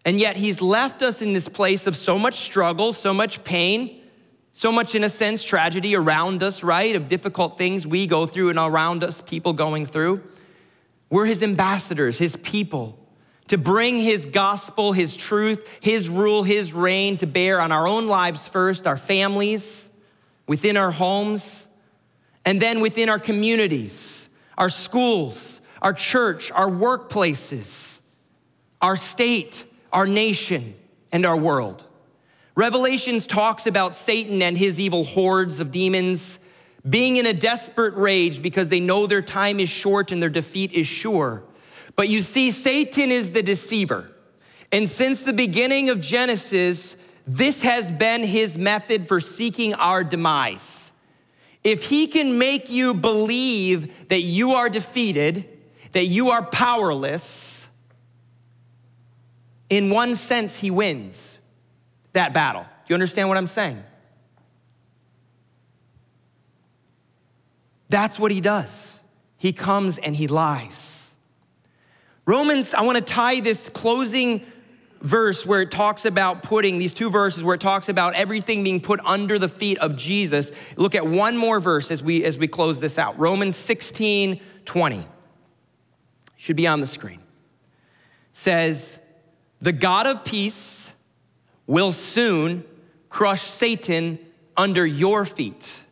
And 0.04 0.18
yet 0.18 0.36
he's 0.36 0.60
left 0.60 1.02
us 1.02 1.22
in 1.22 1.32
this 1.32 1.48
place 1.48 1.86
of 1.86 1.96
so 1.96 2.18
much 2.18 2.40
struggle, 2.40 2.92
so 2.92 3.12
much 3.14 3.44
pain, 3.44 3.99
so 4.60 4.70
much, 4.70 4.94
in 4.94 5.02
a 5.04 5.08
sense, 5.08 5.42
tragedy 5.42 5.96
around 5.96 6.42
us, 6.42 6.62
right? 6.62 6.94
Of 6.94 7.08
difficult 7.08 7.56
things 7.56 7.86
we 7.86 8.06
go 8.06 8.26
through 8.26 8.50
and 8.50 8.58
around 8.58 9.02
us, 9.02 9.22
people 9.22 9.54
going 9.54 9.86
through. 9.86 10.22
We're 11.08 11.24
his 11.24 11.42
ambassadors, 11.42 12.18
his 12.18 12.36
people 12.36 12.98
to 13.48 13.56
bring 13.56 13.98
his 13.98 14.26
gospel, 14.26 14.92
his 14.92 15.16
truth, 15.16 15.66
his 15.80 16.10
rule, 16.10 16.42
his 16.42 16.74
reign 16.74 17.16
to 17.16 17.26
bear 17.26 17.58
on 17.58 17.72
our 17.72 17.88
own 17.88 18.06
lives 18.06 18.48
first, 18.48 18.86
our 18.86 18.98
families, 18.98 19.88
within 20.46 20.76
our 20.76 20.90
homes, 20.90 21.66
and 22.44 22.60
then 22.60 22.82
within 22.82 23.08
our 23.08 23.18
communities, 23.18 24.28
our 24.58 24.68
schools, 24.68 25.62
our 25.80 25.94
church, 25.94 26.50
our 26.50 26.68
workplaces, 26.68 28.02
our 28.82 28.94
state, 28.94 29.64
our 29.90 30.04
nation, 30.06 30.74
and 31.12 31.24
our 31.24 31.38
world. 31.38 31.86
Revelations 32.60 33.26
talks 33.26 33.66
about 33.66 33.94
Satan 33.94 34.42
and 34.42 34.58
his 34.58 34.78
evil 34.78 35.02
hordes 35.02 35.60
of 35.60 35.72
demons 35.72 36.38
being 36.86 37.16
in 37.16 37.24
a 37.24 37.32
desperate 37.32 37.94
rage 37.94 38.42
because 38.42 38.68
they 38.68 38.80
know 38.80 39.06
their 39.06 39.22
time 39.22 39.58
is 39.60 39.70
short 39.70 40.12
and 40.12 40.20
their 40.20 40.28
defeat 40.28 40.70
is 40.72 40.86
sure. 40.86 41.42
But 41.96 42.10
you 42.10 42.20
see, 42.20 42.50
Satan 42.50 43.10
is 43.10 43.32
the 43.32 43.42
deceiver. 43.42 44.14
And 44.70 44.90
since 44.90 45.24
the 45.24 45.32
beginning 45.32 45.88
of 45.88 46.02
Genesis, 46.02 46.96
this 47.26 47.62
has 47.62 47.90
been 47.90 48.24
his 48.24 48.58
method 48.58 49.08
for 49.08 49.22
seeking 49.22 49.72
our 49.72 50.04
demise. 50.04 50.92
If 51.64 51.84
he 51.84 52.08
can 52.08 52.36
make 52.38 52.70
you 52.70 52.92
believe 52.92 54.10
that 54.10 54.20
you 54.20 54.50
are 54.50 54.68
defeated, 54.68 55.48
that 55.92 56.04
you 56.04 56.28
are 56.28 56.44
powerless, 56.44 57.70
in 59.70 59.88
one 59.88 60.14
sense, 60.14 60.58
he 60.58 60.70
wins 60.70 61.39
that 62.12 62.32
battle. 62.32 62.62
Do 62.62 62.68
you 62.88 62.94
understand 62.94 63.28
what 63.28 63.36
I'm 63.36 63.46
saying? 63.46 63.82
That's 67.88 68.18
what 68.18 68.30
he 68.30 68.40
does. 68.40 69.02
He 69.36 69.52
comes 69.52 69.98
and 69.98 70.14
he 70.14 70.28
lies. 70.28 71.16
Romans, 72.24 72.74
I 72.74 72.82
want 72.82 72.98
to 72.98 73.04
tie 73.04 73.40
this 73.40 73.68
closing 73.68 74.44
verse 75.00 75.46
where 75.46 75.62
it 75.62 75.70
talks 75.70 76.04
about 76.04 76.42
putting 76.42 76.78
these 76.78 76.94
two 76.94 77.10
verses 77.10 77.42
where 77.42 77.54
it 77.54 77.60
talks 77.60 77.88
about 77.88 78.14
everything 78.14 78.62
being 78.62 78.80
put 78.80 79.00
under 79.04 79.38
the 79.38 79.48
feet 79.48 79.78
of 79.78 79.96
Jesus. 79.96 80.52
Look 80.76 80.94
at 80.94 81.06
one 81.06 81.36
more 81.36 81.58
verse 81.58 81.90
as 81.90 82.02
we 82.02 82.24
as 82.24 82.38
we 82.38 82.46
close 82.46 82.80
this 82.80 82.98
out. 82.98 83.18
Romans 83.18 83.56
16, 83.56 84.40
20. 84.64 85.06
Should 86.36 86.56
be 86.56 86.66
on 86.66 86.80
the 86.80 86.86
screen. 86.86 87.20
Says, 88.32 88.98
the 89.60 89.72
God 89.72 90.06
of 90.06 90.24
peace 90.24 90.94
will 91.70 91.92
soon 91.92 92.64
crush 93.08 93.42
Satan 93.42 94.18
under 94.56 94.84
your 94.84 95.24
feet. 95.24 95.84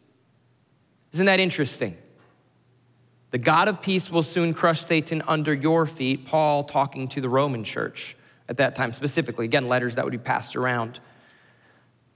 Isn't 1.13 1.27
that 1.27 1.39
interesting? 1.39 1.97
The 3.31 3.39
God 3.39 3.69
of 3.69 3.81
peace 3.81 4.11
will 4.11 4.25
soon 4.25 4.55
crush 4.55 4.81
Satan 4.81 5.23
under 5.29 5.55
your 5.55 5.87
feet. 5.87 6.27
Paul 6.27 6.65
talking 6.65 7.07
to 7.09 7.21
the 7.21 7.29
Roman 7.29 7.63
church 7.63 8.17
at 8.49 8.57
that 8.57 8.75
time 8.75 8.91
specifically. 8.91 9.45
Again, 9.45 9.69
letters 9.69 9.95
that 9.95 10.05
would 10.05 10.11
be 10.11 10.19
passed 10.19 10.57
around. 10.57 10.99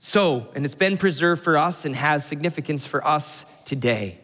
So, 0.01 0.49
and 0.57 0.65
it's 0.65 0.75
been 0.75 0.97
preserved 0.97 1.45
for 1.45 1.57
us 1.57 1.85
and 1.85 1.95
has 1.95 2.27
significance 2.27 2.85
for 2.85 3.07
us 3.07 3.47
today. 3.65 4.19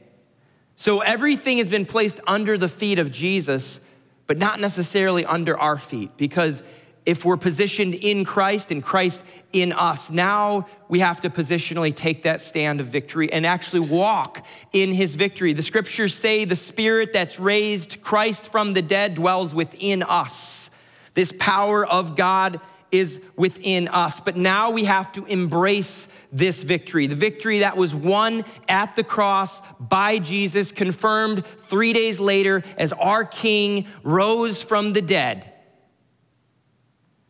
So, 0.75 0.99
everything 0.99 1.59
has 1.59 1.69
been 1.69 1.87
placed 1.87 2.19
under 2.27 2.59
the 2.59 2.69
feet 2.69 2.99
of 2.99 3.13
Jesus, 3.13 3.81
but 4.27 4.37
not 4.37 4.59
necessarily 4.59 5.25
under 5.25 5.57
our 5.57 5.79
feet 5.79 6.17
because 6.17 6.65
if 7.09 7.25
we're 7.25 7.39
positioned 7.39 7.95
in 7.95 8.23
Christ 8.23 8.71
and 8.71 8.83
Christ 8.83 9.25
in 9.55 9.73
us, 9.73 10.11
now 10.11 10.67
we 10.91 10.99
have 10.99 11.23
to 11.23 11.31
positionally 11.31 11.97
take 11.97 12.25
that 12.25 12.43
stand 12.43 12.81
of 12.81 12.89
victory 12.89 13.33
and 13.33 13.47
actually 13.47 13.81
walk 13.81 14.45
in 14.75 14.93
his 14.93 15.15
victory. 15.15 15.55
The 15.55 15.63
scriptures 15.63 16.15
say 16.15 16.45
the 16.45 16.55
spirit 16.55 17.15
that's 17.15 17.41
raised 17.41 18.03
Christ 18.03 18.53
from 18.53 18.75
the 18.75 18.83
dead 18.83 19.15
dwells 19.15 19.55
within 19.55 20.03
us. 20.03 20.69
This 21.15 21.33
power 21.39 21.87
of 21.87 22.15
God 22.15 22.61
is 22.93 23.23
within 23.37 23.89
us. 23.89 24.21
But 24.21 24.37
now 24.37 24.71
we 24.71 24.85
have 24.85 25.11
to 25.13 25.25
embrace 25.25 26.09
this 26.31 26.63
victory. 26.63 27.07
The 27.07 27.15
victory 27.15 27.61
that 27.61 27.79
was 27.79 27.95
won 27.95 28.45
at 28.69 28.97
the 28.97 29.05
cross 29.05 29.63
by 29.81 30.19
Jesus, 30.19 30.73
confirmed 30.73 31.47
three 31.47 31.95
days 31.95 32.21
later 32.21 32.63
as 32.77 32.93
our 32.93 33.25
King 33.25 33.87
rose 34.03 34.63
from 34.63 34.93
the 34.93 35.01
dead. 35.01 35.55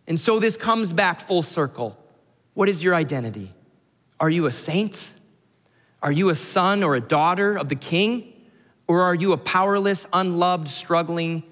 And 0.09 0.19
so 0.19 0.41
this 0.41 0.57
comes 0.57 0.93
back 0.95 1.21
full 1.21 1.43
circle. 1.43 1.97
What 2.55 2.69
is 2.69 2.83
your 2.83 2.95
identity? 2.95 3.53
Are 4.19 4.31
you 4.31 4.47
a 4.47 4.51
saint? 4.51 5.15
Are 6.03 6.11
you 6.11 6.31
a 6.31 6.35
son 6.35 6.83
or 6.83 6.97
a 6.97 7.01
daughter 7.01 7.57
of 7.57 7.69
the 7.69 7.77
king? 7.77 8.33
Or 8.89 9.03
are 9.03 9.15
you 9.15 9.33
a 9.33 9.37
powerless, 9.37 10.09
unloved, 10.13 10.69
struggling 10.69 11.45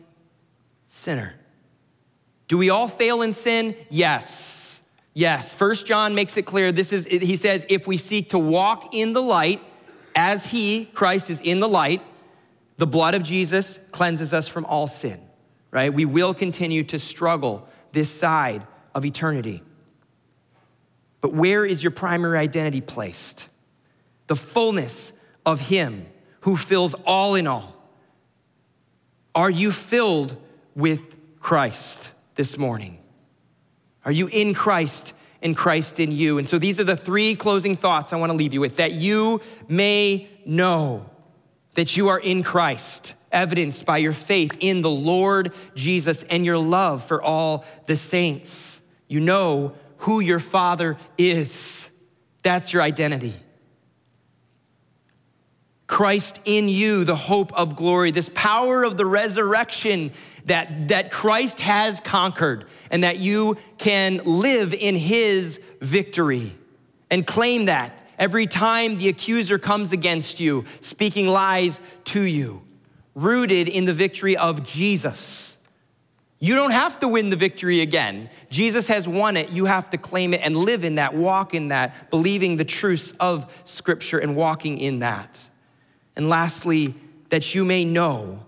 sinner? 0.86 1.34
Do 2.48 2.56
we 2.56 2.70
all 2.70 2.88
fail 2.88 3.20
in 3.20 3.34
sin? 3.34 3.76
Yes. 3.90 4.82
Yes. 5.12 5.54
First 5.54 5.86
John 5.86 6.14
makes 6.14 6.38
it 6.38 6.46
clear 6.46 6.72
this 6.72 6.92
is 6.92 7.04
he 7.06 7.36
says 7.36 7.66
if 7.68 7.86
we 7.86 7.98
seek 7.98 8.30
to 8.30 8.38
walk 8.38 8.94
in 8.94 9.12
the 9.12 9.22
light 9.22 9.60
as 10.14 10.46
he 10.46 10.86
Christ 10.86 11.28
is 11.28 11.40
in 11.40 11.60
the 11.60 11.68
light, 11.68 12.00
the 12.78 12.86
blood 12.86 13.14
of 13.14 13.22
Jesus 13.22 13.80
cleanses 13.90 14.32
us 14.32 14.48
from 14.48 14.64
all 14.64 14.88
sin. 14.88 15.20
Right? 15.70 15.92
We 15.92 16.06
will 16.06 16.32
continue 16.32 16.84
to 16.84 16.98
struggle 16.98 17.68
this 17.92 18.10
side 18.10 18.66
of 18.94 19.04
eternity. 19.04 19.62
But 21.20 21.32
where 21.32 21.64
is 21.64 21.82
your 21.82 21.90
primary 21.90 22.38
identity 22.38 22.80
placed? 22.80 23.48
The 24.26 24.36
fullness 24.36 25.12
of 25.44 25.60
Him 25.60 26.06
who 26.40 26.56
fills 26.56 26.94
all 27.04 27.34
in 27.34 27.46
all. 27.46 27.74
Are 29.34 29.50
you 29.50 29.72
filled 29.72 30.36
with 30.74 31.16
Christ 31.40 32.12
this 32.36 32.56
morning? 32.56 32.98
Are 34.04 34.12
you 34.12 34.28
in 34.28 34.54
Christ 34.54 35.12
and 35.42 35.56
Christ 35.56 36.00
in 36.00 36.12
you? 36.12 36.38
And 36.38 36.48
so 36.48 36.58
these 36.58 36.78
are 36.78 36.84
the 36.84 36.96
three 36.96 37.34
closing 37.34 37.76
thoughts 37.76 38.12
I 38.12 38.16
want 38.16 38.30
to 38.30 38.38
leave 38.38 38.54
you 38.54 38.60
with 38.60 38.76
that 38.76 38.92
you 38.92 39.40
may 39.68 40.28
know 40.44 41.10
that 41.74 41.96
you 41.96 42.08
are 42.08 42.18
in 42.18 42.42
Christ, 42.42 43.14
evidenced 43.36 43.84
by 43.84 43.98
your 43.98 44.14
faith 44.14 44.56
in 44.60 44.80
the 44.82 44.90
Lord 44.90 45.52
Jesus 45.74 46.22
and 46.24 46.44
your 46.44 46.58
love 46.58 47.04
for 47.04 47.22
all 47.22 47.64
the 47.84 47.96
saints. 47.96 48.80
You 49.06 49.20
know 49.20 49.74
who 49.98 50.20
your 50.20 50.38
Father 50.38 50.96
is. 51.18 51.90
That's 52.42 52.72
your 52.72 52.82
identity. 52.82 53.34
Christ 55.86 56.40
in 56.44 56.68
you, 56.68 57.04
the 57.04 57.14
hope 57.14 57.52
of 57.52 57.76
glory, 57.76 58.10
this 58.10 58.30
power 58.34 58.82
of 58.82 58.96
the 58.96 59.06
resurrection 59.06 60.10
that, 60.46 60.88
that 60.88 61.12
Christ 61.12 61.60
has 61.60 62.00
conquered, 62.00 62.64
and 62.90 63.04
that 63.04 63.18
you 63.18 63.56
can 63.78 64.18
live 64.24 64.74
in 64.74 64.96
his 64.96 65.60
victory 65.80 66.52
and 67.10 67.26
claim 67.26 67.66
that 67.66 67.96
every 68.18 68.46
time 68.46 68.96
the 68.96 69.08
accuser 69.08 69.58
comes 69.58 69.92
against 69.92 70.40
you, 70.40 70.64
speaking 70.80 71.28
lies 71.28 71.80
to 72.06 72.22
you, 72.22 72.65
rooted 73.16 73.66
in 73.66 73.86
the 73.86 73.92
victory 73.92 74.36
of 74.36 74.62
Jesus. 74.62 75.56
You 76.38 76.54
don't 76.54 76.72
have 76.72 77.00
to 77.00 77.08
win 77.08 77.30
the 77.30 77.36
victory 77.36 77.80
again. 77.80 78.28
Jesus 78.50 78.88
has 78.88 79.08
won 79.08 79.38
it. 79.38 79.48
You 79.48 79.64
have 79.64 79.88
to 79.90 79.98
claim 79.98 80.34
it 80.34 80.42
and 80.44 80.54
live 80.54 80.84
in 80.84 80.96
that, 80.96 81.14
walk 81.14 81.54
in 81.54 81.68
that, 81.68 82.10
believing 82.10 82.58
the 82.58 82.64
truths 82.64 83.12
of 83.18 83.62
Scripture 83.64 84.18
and 84.18 84.36
walking 84.36 84.76
in 84.78 84.98
that. 84.98 85.48
And 86.14 86.28
lastly, 86.28 86.94
that 87.30 87.54
you 87.54 87.64
may 87.64 87.86
know 87.86 88.44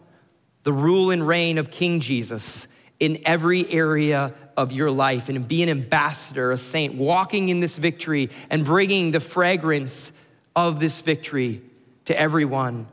the 0.64 0.72
rule 0.72 1.10
and 1.10 1.26
reign 1.26 1.56
of 1.56 1.70
King 1.70 2.00
Jesus 2.00 2.68
in 3.00 3.22
every 3.24 3.68
area 3.72 4.34
of 4.54 4.70
your 4.70 4.90
life 4.90 5.30
and 5.30 5.48
be 5.48 5.62
an 5.62 5.70
ambassador, 5.70 6.50
a 6.50 6.58
saint, 6.58 6.94
walking 6.94 7.48
in 7.48 7.60
this 7.60 7.78
victory 7.78 8.28
and 8.50 8.66
bringing 8.66 9.12
the 9.12 9.20
fragrance 9.20 10.12
of 10.54 10.78
this 10.78 11.00
victory 11.00 11.62
to 12.04 12.20
everyone 12.20 12.86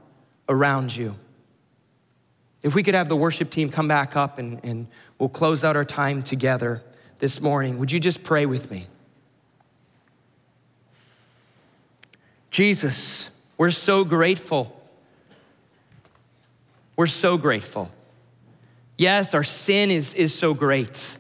around 0.47 0.95
you. 0.95 1.15
If 2.66 2.74
we 2.74 2.82
could 2.82 2.95
have 2.95 3.09
the 3.09 3.16
worship 3.16 3.51
team 3.51 3.70
come 3.70 3.88
back 3.88 4.16
up 4.16 4.39
and, 4.39 4.59
and 4.63 4.88
we'll 5.20 5.30
close 5.30 5.63
out 5.63 5.76
our 5.76 5.86
time 5.86 6.24
together 6.24 6.82
this 7.20 7.39
morning, 7.39 7.78
would 7.78 7.91
you 7.91 7.99
just 7.99 8.24
pray 8.24 8.47
with 8.47 8.72
me? 8.72 8.88
Jesus, 12.49 13.30
we're 13.55 13.70
so 13.70 14.03
grateful. 14.03 14.76
We're 16.95 17.05
so 17.05 17.38
grateful. 17.38 17.91
Yes, 18.97 19.36
our 19.36 19.43
sin 19.43 19.91
is, 19.91 20.16
is 20.16 20.34
so 20.34 20.55
great, 20.55 21.20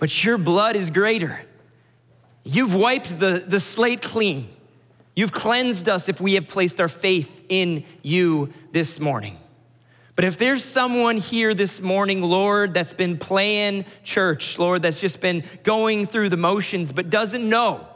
but 0.00 0.24
your 0.24 0.36
blood 0.36 0.74
is 0.74 0.90
greater. 0.90 1.38
You've 2.42 2.74
wiped 2.74 3.20
the, 3.20 3.44
the 3.46 3.60
slate 3.60 4.02
clean. 4.02 4.48
You've 5.14 5.30
cleansed 5.30 5.88
us 5.88 6.08
if 6.08 6.20
we 6.20 6.34
have 6.34 6.48
placed 6.48 6.80
our 6.80 6.88
faith 6.88 7.44
in 7.48 7.84
you 8.02 8.52
this 8.72 8.98
morning. 8.98 9.38
But 10.16 10.24
if 10.24 10.38
there's 10.38 10.62
someone 10.62 11.16
here 11.16 11.54
this 11.54 11.80
morning, 11.80 12.22
Lord, 12.22 12.72
that's 12.72 12.92
been 12.92 13.18
playing 13.18 13.84
church, 14.04 14.58
Lord, 14.58 14.82
that's 14.82 15.00
just 15.00 15.20
been 15.20 15.42
going 15.64 16.06
through 16.06 16.28
the 16.28 16.36
motions, 16.36 16.92
but 16.92 17.10
doesn't 17.10 17.48
know 17.48 17.88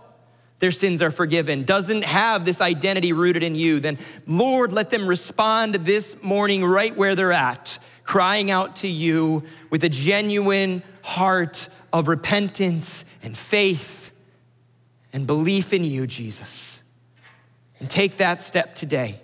their 0.58 0.72
sins 0.72 1.00
are 1.00 1.12
forgiven, 1.12 1.62
doesn't 1.62 2.02
have 2.02 2.44
this 2.44 2.60
identity 2.60 3.12
rooted 3.12 3.44
in 3.44 3.54
you, 3.54 3.78
then 3.78 3.98
Lord, 4.26 4.72
let 4.72 4.90
them 4.90 5.06
respond 5.06 5.76
this 5.76 6.20
morning 6.20 6.64
right 6.64 6.96
where 6.96 7.14
they're 7.14 7.32
at, 7.32 7.78
crying 8.02 8.50
out 8.50 8.76
to 8.76 8.88
you 8.88 9.44
with 9.70 9.84
a 9.84 9.88
genuine 9.88 10.82
heart 11.02 11.68
of 11.92 12.08
repentance 12.08 13.04
and 13.22 13.38
faith 13.38 14.10
and 15.12 15.26
belief 15.26 15.72
in 15.72 15.84
you, 15.84 16.06
Jesus. 16.08 16.82
And 17.78 17.88
take 17.88 18.16
that 18.16 18.40
step 18.40 18.74
today. 18.74 19.20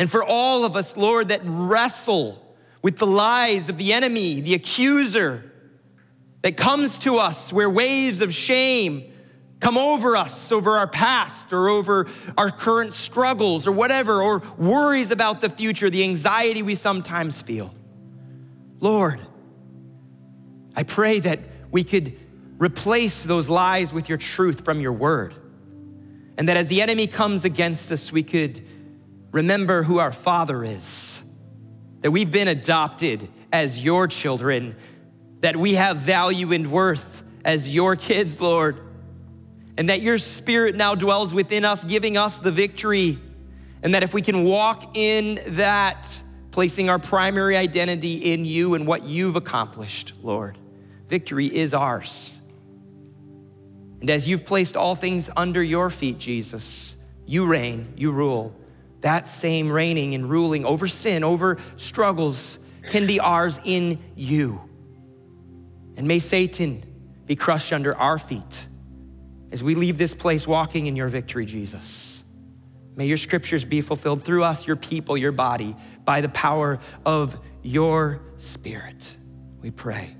And 0.00 0.10
for 0.10 0.24
all 0.24 0.64
of 0.64 0.76
us, 0.76 0.96
Lord, 0.96 1.28
that 1.28 1.42
wrestle 1.44 2.42
with 2.80 2.96
the 2.96 3.06
lies 3.06 3.68
of 3.68 3.76
the 3.76 3.92
enemy, 3.92 4.40
the 4.40 4.54
accuser 4.54 5.52
that 6.40 6.56
comes 6.56 6.98
to 7.00 7.18
us 7.18 7.52
where 7.52 7.68
waves 7.68 8.22
of 8.22 8.32
shame 8.32 9.12
come 9.60 9.76
over 9.76 10.16
us, 10.16 10.52
over 10.52 10.78
our 10.78 10.86
past, 10.86 11.52
or 11.52 11.68
over 11.68 12.08
our 12.38 12.50
current 12.50 12.94
struggles, 12.94 13.66
or 13.66 13.72
whatever, 13.72 14.22
or 14.22 14.38
worries 14.56 15.10
about 15.10 15.42
the 15.42 15.50
future, 15.50 15.90
the 15.90 16.02
anxiety 16.02 16.62
we 16.62 16.76
sometimes 16.76 17.42
feel. 17.42 17.74
Lord, 18.78 19.20
I 20.74 20.82
pray 20.82 21.20
that 21.20 21.40
we 21.70 21.84
could 21.84 22.18
replace 22.56 23.22
those 23.22 23.50
lies 23.50 23.92
with 23.92 24.08
your 24.08 24.16
truth 24.16 24.64
from 24.64 24.80
your 24.80 24.94
word. 24.94 25.34
And 26.38 26.48
that 26.48 26.56
as 26.56 26.68
the 26.68 26.80
enemy 26.80 27.06
comes 27.06 27.44
against 27.44 27.92
us, 27.92 28.10
we 28.10 28.22
could 28.22 28.62
remember 29.32 29.82
who 29.82 29.98
our 29.98 30.12
Father 30.12 30.64
is, 30.64 31.22
that 32.00 32.10
we've 32.10 32.30
been 32.30 32.48
adopted 32.48 33.28
as 33.52 33.82
your 33.82 34.06
children, 34.08 34.76
that 35.40 35.56
we 35.56 35.74
have 35.74 35.98
value 35.98 36.52
and 36.52 36.70
worth 36.70 37.22
as 37.44 37.72
your 37.72 37.96
kids, 37.96 38.40
Lord, 38.40 38.80
and 39.76 39.88
that 39.88 40.02
your 40.02 40.18
Spirit 40.18 40.76
now 40.76 40.94
dwells 40.94 41.32
within 41.32 41.64
us, 41.64 41.84
giving 41.84 42.16
us 42.16 42.38
the 42.38 42.52
victory. 42.52 43.18
And 43.82 43.94
that 43.94 44.02
if 44.02 44.12
we 44.12 44.20
can 44.20 44.44
walk 44.44 44.96
in 44.96 45.38
that, 45.46 46.22
placing 46.50 46.90
our 46.90 46.98
primary 46.98 47.56
identity 47.56 48.16
in 48.32 48.44
you 48.44 48.74
and 48.74 48.86
what 48.86 49.04
you've 49.04 49.36
accomplished, 49.36 50.12
Lord, 50.22 50.58
victory 51.08 51.46
is 51.46 51.72
ours. 51.72 52.38
And 54.00 54.10
as 54.10 54.28
you've 54.28 54.44
placed 54.44 54.76
all 54.76 54.94
things 54.94 55.30
under 55.34 55.62
your 55.62 55.88
feet, 55.88 56.18
Jesus, 56.18 56.96
you 57.24 57.46
reign, 57.46 57.94
you 57.96 58.12
rule 58.12 58.54
that 59.00 59.26
same 59.26 59.70
reigning 59.70 60.14
and 60.14 60.28
ruling 60.28 60.64
over 60.64 60.86
sin, 60.86 61.24
over 61.24 61.58
struggles, 61.76 62.58
can 62.90 63.06
be 63.06 63.20
ours 63.20 63.60
in 63.64 63.98
you. 64.14 64.60
And 65.96 66.06
may 66.06 66.18
Satan 66.18 66.84
be 67.26 67.36
crushed 67.36 67.72
under 67.72 67.96
our 67.96 68.18
feet 68.18 68.66
as 69.52 69.64
we 69.64 69.74
leave 69.74 69.98
this 69.98 70.14
place 70.14 70.46
walking 70.46 70.86
in 70.86 70.96
your 70.96 71.08
victory, 71.08 71.46
Jesus. 71.46 72.24
May 72.96 73.06
your 73.06 73.16
scriptures 73.16 73.64
be 73.64 73.80
fulfilled 73.80 74.22
through 74.22 74.44
us, 74.44 74.66
your 74.66 74.76
people, 74.76 75.16
your 75.16 75.32
body, 75.32 75.76
by 76.04 76.20
the 76.20 76.28
power 76.28 76.78
of 77.04 77.38
your 77.62 78.20
spirit. 78.36 79.16
We 79.60 79.70
pray. 79.70 80.16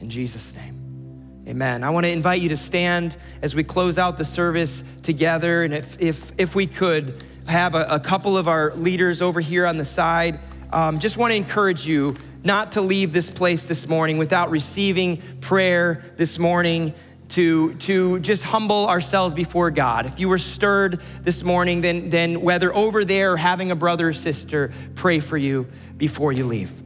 In 0.00 0.10
Jesus' 0.10 0.54
name. 0.54 1.44
Amen. 1.46 1.84
I 1.84 1.90
want 1.90 2.06
to 2.06 2.12
invite 2.12 2.40
you 2.40 2.48
to 2.50 2.56
stand 2.56 3.16
as 3.42 3.54
we 3.54 3.64
close 3.64 3.98
out 3.98 4.16
the 4.16 4.24
service 4.24 4.82
together. 5.02 5.62
And 5.62 5.74
if, 5.74 6.00
if, 6.00 6.32
if 6.38 6.54
we 6.54 6.66
could, 6.66 7.22
have 7.48 7.74
a, 7.74 7.86
a 7.90 8.00
couple 8.00 8.36
of 8.36 8.48
our 8.48 8.72
leaders 8.74 9.20
over 9.20 9.40
here 9.40 9.66
on 9.66 9.76
the 9.76 9.84
side. 9.84 10.38
Um, 10.72 10.98
just 10.98 11.16
want 11.16 11.32
to 11.32 11.36
encourage 11.36 11.86
you 11.86 12.16
not 12.42 12.72
to 12.72 12.80
leave 12.80 13.12
this 13.12 13.30
place 13.30 13.66
this 13.66 13.88
morning 13.88 14.18
without 14.18 14.50
receiving 14.50 15.22
prayer 15.40 16.04
this 16.16 16.38
morning 16.38 16.92
to, 17.30 17.74
to 17.74 18.18
just 18.20 18.44
humble 18.44 18.86
ourselves 18.88 19.34
before 19.34 19.70
God. 19.70 20.06
If 20.06 20.20
you 20.20 20.28
were 20.28 20.38
stirred 20.38 21.00
this 21.22 21.42
morning, 21.42 21.80
then, 21.80 22.10
then 22.10 22.42
whether 22.42 22.74
over 22.74 23.04
there 23.04 23.32
or 23.32 23.36
having 23.36 23.70
a 23.70 23.76
brother 23.76 24.10
or 24.10 24.12
sister, 24.12 24.72
pray 24.94 25.20
for 25.20 25.36
you 25.36 25.66
before 25.96 26.32
you 26.32 26.44
leave. 26.44 26.83